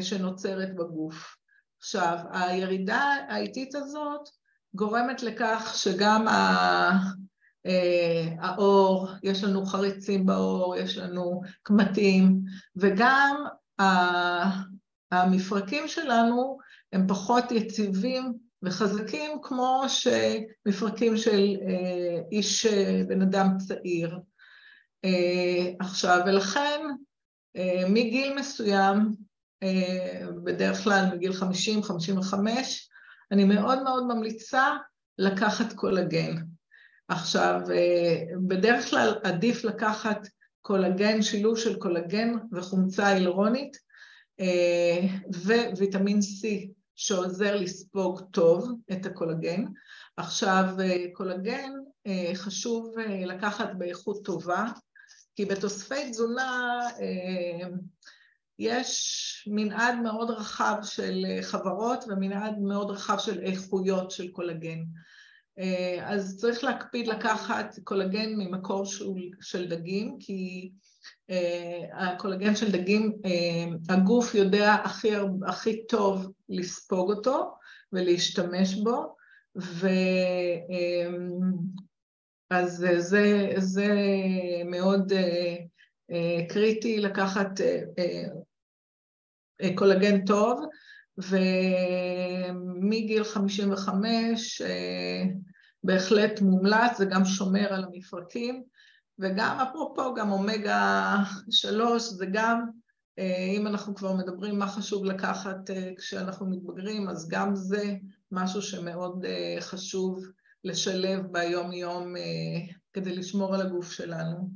שנוצרת 0.00 0.74
בגוף. 0.74 1.36
עכשיו, 1.78 2.18
הירידה 2.32 3.16
האיטית 3.28 3.74
הזאת 3.74 4.28
גורמת 4.74 5.22
לכך 5.22 5.72
שגם 5.76 6.26
העור, 8.38 9.08
יש 9.22 9.44
לנו 9.44 9.66
חריצים 9.66 10.26
בעור, 10.26 10.76
יש 10.76 10.98
לנו 10.98 11.40
קמטים, 11.62 12.40
וגם 12.76 13.44
המפרקים 15.12 15.88
שלנו 15.88 16.58
הם 16.92 17.06
פחות 17.08 17.52
יציבים 17.52 18.32
וחזקים 18.62 19.30
כמו 19.42 19.82
שמפרקים 19.88 21.16
של 21.16 21.56
איש, 22.32 22.66
בן 23.08 23.22
אדם 23.22 23.56
צעיר. 23.58 24.18
עכשיו, 25.80 26.20
ולכן 26.26 26.80
מגיל 27.88 28.38
מסוים, 28.38 29.14
בדרך 30.44 30.84
כלל 30.84 31.04
מגיל 31.14 31.32
50-55, 31.32 32.34
אני 33.32 33.44
מאוד 33.44 33.82
מאוד 33.82 34.06
ממליצה 34.06 34.76
לקחת 35.18 35.72
קולגן. 35.72 36.36
עכשיו, 37.10 37.60
בדרך 38.48 38.90
כלל 38.90 39.14
עדיף 39.22 39.64
לקחת 39.64 40.28
קולגן, 40.62 41.22
שילוב 41.22 41.58
של 41.58 41.78
קולגן 41.78 42.34
וחומצה 42.52 43.06
הילרונית 43.06 43.76
וויטמין 45.76 46.18
C 46.18 46.46
שעוזר 46.94 47.56
לספוג 47.56 48.20
טוב 48.30 48.72
את 48.92 49.06
הקולגן. 49.06 49.64
עכשיו, 50.16 50.64
קולגן 51.12 51.70
חשוב 52.34 52.94
לקחת 53.26 53.68
באיכות 53.78 54.24
טובה, 54.24 54.66
כי 55.36 55.44
בתוספי 55.44 56.10
תזונה 56.10 56.80
יש 58.58 59.48
מנעד 59.50 59.98
מאוד 60.02 60.30
רחב 60.30 60.76
של 60.82 61.26
חברות 61.42 62.04
ומנעד 62.08 62.58
מאוד 62.58 62.90
רחב 62.90 63.18
של 63.18 63.40
איכויות 63.40 64.10
של 64.10 64.28
קולגן. 64.28 64.78
אז 66.02 66.36
צריך 66.36 66.64
להקפיד 66.64 67.06
לקחת 67.06 67.74
קולגן 67.84 68.34
ממקור 68.36 68.84
של 69.40 69.68
דגים, 69.68 70.16
כי 70.20 70.70
הקולגן 71.92 72.56
של 72.56 72.72
דגים, 72.72 73.18
הגוף 73.88 74.34
יודע 74.34 74.74
הכי 75.46 75.86
טוב 75.86 76.32
לספוג 76.48 77.10
אותו 77.10 77.54
ולהשתמש 77.92 78.74
בו, 78.74 79.16
אז 82.50 82.86
זה 83.58 83.94
מאוד 84.64 85.12
קריטי 86.48 87.00
לקחת 87.00 87.50
קולגן 89.74 90.24
טוב, 90.24 90.64
ומגיל 92.50 93.24
55 93.24 94.62
בהחלט 95.84 96.40
מומלץ, 96.40 96.98
זה 96.98 97.04
גם 97.04 97.24
שומר 97.24 97.72
על 97.72 97.84
המפרקים, 97.84 98.62
וגם 99.18 99.58
אפרופו, 99.60 100.14
גם 100.14 100.30
אומגה 100.32 101.16
3, 101.50 102.02
זה 102.02 102.26
גם, 102.32 102.64
אם 103.56 103.66
אנחנו 103.66 103.94
כבר 103.94 104.12
מדברים 104.12 104.58
מה 104.58 104.66
חשוב 104.66 105.04
לקחת 105.04 105.70
כשאנחנו 105.98 106.46
מתבגרים, 106.46 107.08
אז 107.08 107.28
גם 107.28 107.54
זה 107.54 107.94
משהו 108.32 108.62
שמאוד 108.62 109.24
חשוב 109.60 110.24
לשלב 110.64 111.26
ביום-יום 111.32 112.14
כדי 112.92 113.16
לשמור 113.16 113.54
על 113.54 113.60
הגוף 113.60 113.92
שלנו. 113.92 114.50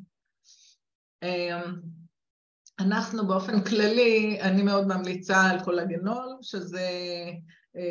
אנחנו 2.79 3.27
באופן 3.27 3.65
כללי, 3.65 4.41
אני 4.41 4.63
מאוד 4.63 4.87
ממליצה 4.87 5.43
על 5.43 5.65
קולגנול, 5.65 6.37
שזה 6.43 6.91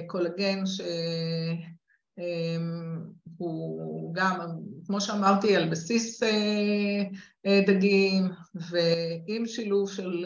קולגן 0.08 0.64
שהוא 3.66 4.14
גם, 4.14 4.40
כמו 4.86 5.02
שאמרתי, 5.02 5.56
על 5.56 5.70
בסיס 5.70 6.24
דגים 7.68 8.24
ועם 8.56 9.46
שילוב 9.46 9.92
של 9.92 10.26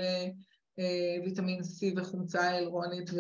ויטמין 1.25 1.59
C 1.59 1.99
וחומצה 1.99 2.49
הילרונית, 2.49 3.11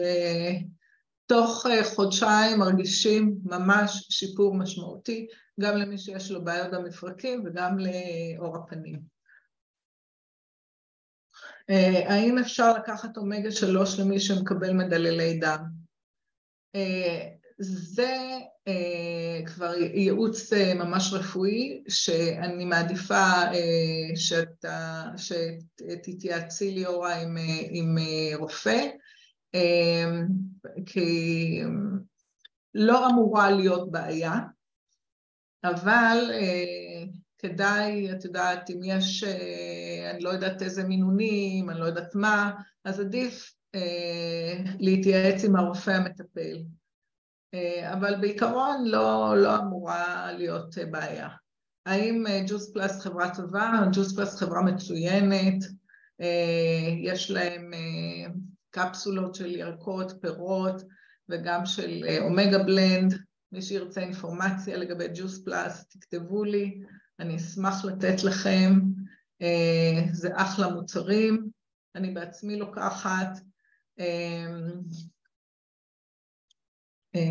ותוך 1.25 1.65
חודשיים 1.95 2.59
מרגישים 2.59 3.37
ממש 3.43 4.07
שיפור 4.09 4.55
משמעותי, 4.55 5.27
גם 5.59 5.77
למי 5.77 5.97
שיש 5.97 6.31
לו 6.31 6.43
בעיות 6.43 6.71
במפרקים 6.71 7.43
וגם 7.45 7.77
לעור 7.79 8.57
הפנים. 8.57 9.16
האם 12.07 12.37
אפשר 12.37 12.73
לקחת 12.73 13.17
אומגה 13.17 13.51
3 13.51 13.99
למי 13.99 14.19
שמקבל 14.19 14.73
מדללי 14.73 15.39
דם? 15.39 15.63
זה 17.59 18.17
כבר 19.45 19.73
ייעוץ 19.75 20.53
ממש 20.53 21.13
רפואי, 21.13 21.83
שאני 21.89 22.65
מעדיפה 22.65 23.31
שתתייעצי 25.17 26.71
ליאורה 26.71 27.15
עם 27.69 27.97
רופא, 28.35 28.87
כי 30.85 31.61
לא 32.73 33.07
אמורה 33.09 33.51
להיות 33.51 33.91
בעיה, 33.91 34.33
אבל 35.63 36.31
כדאי, 37.37 38.11
את 38.11 38.25
יודעת, 38.25 38.69
אם 38.69 38.79
יש, 38.83 39.23
אני 40.11 40.23
לא 40.23 40.29
יודעת 40.29 40.61
איזה 40.61 40.83
מינונים, 40.83 41.69
אני 41.69 41.79
לא 41.79 41.85
יודעת 41.85 42.15
מה, 42.15 42.51
אז 42.85 42.99
עדיף 42.99 43.53
להתייעץ 44.79 45.43
עם 45.43 45.55
הרופא 45.55 45.91
המטפל. 45.91 46.57
אבל 47.93 48.15
בעיקרון 48.21 48.85
לא, 48.85 49.33
לא 49.37 49.57
אמורה 49.57 50.31
להיות 50.31 50.75
בעיה. 50.91 51.29
האם 51.85 52.25
ג'וס 52.47 52.73
פלאס 52.73 53.01
חברה 53.01 53.35
טובה? 53.35 53.81
ג'וס 53.93 54.15
פלאס 54.15 54.35
חברה 54.35 54.61
מצוינת, 54.61 55.63
יש 57.03 57.31
להם 57.31 57.71
קפסולות 58.71 59.35
של 59.35 59.55
ירקות, 59.55 60.13
פירות 60.21 60.81
וגם 61.29 61.65
של 61.65 62.05
אומגה 62.19 62.63
בלנד, 62.63 63.13
מי 63.51 63.61
שירצה 63.61 64.01
אינפורמציה 64.01 64.77
לגבי 64.77 65.07
ג'וס 65.15 65.43
פלאס, 65.43 65.87
תכתבו 65.87 66.43
לי, 66.43 66.81
אני 67.19 67.35
אשמח 67.35 67.85
לתת 67.85 68.23
לכם, 68.23 68.79
זה 70.11 70.29
אחלה 70.33 70.69
מוצרים, 70.69 71.49
אני 71.95 72.13
בעצמי 72.13 72.59
לוקחת. 72.59 73.29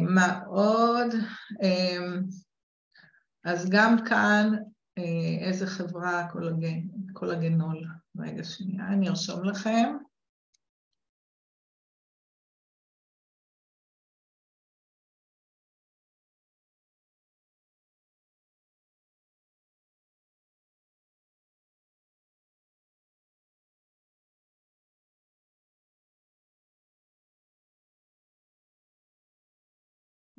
מה 0.03 0.43
עוד? 0.47 1.13
אז 3.45 3.71
גם 3.71 3.97
כאן, 4.09 4.53
איזה 5.41 5.67
חברה 5.67 6.29
קולגן, 6.33 6.81
קולגנול. 7.13 7.85
רגע 8.19 8.45
שנייה, 8.45 8.89
אני 8.89 9.09
ארשום 9.09 9.45
לכם. 9.45 9.97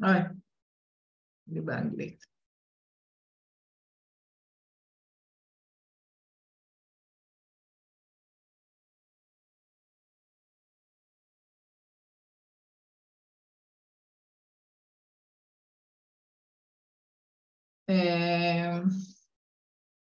אוי, 0.04 0.20
אני 1.52 1.62
באנגלית. 1.62 2.26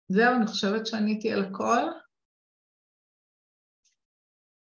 זהו, 0.08 0.36
אני 0.36 0.46
חושבת 0.46 0.86
שעניתי 0.86 1.32
על 1.32 1.44
הכל. 1.44 1.82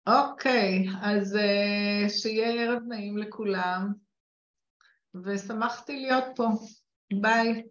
אוקיי, 0.08 0.86
אז 1.02 1.38
שיהיה 2.10 2.64
ערב 2.64 2.84
נעים 2.88 3.18
לכולם. 3.18 3.94
ושמחתי 5.16 6.00
להיות 6.02 6.24
פה. 6.36 6.48
ביי. 7.22 7.64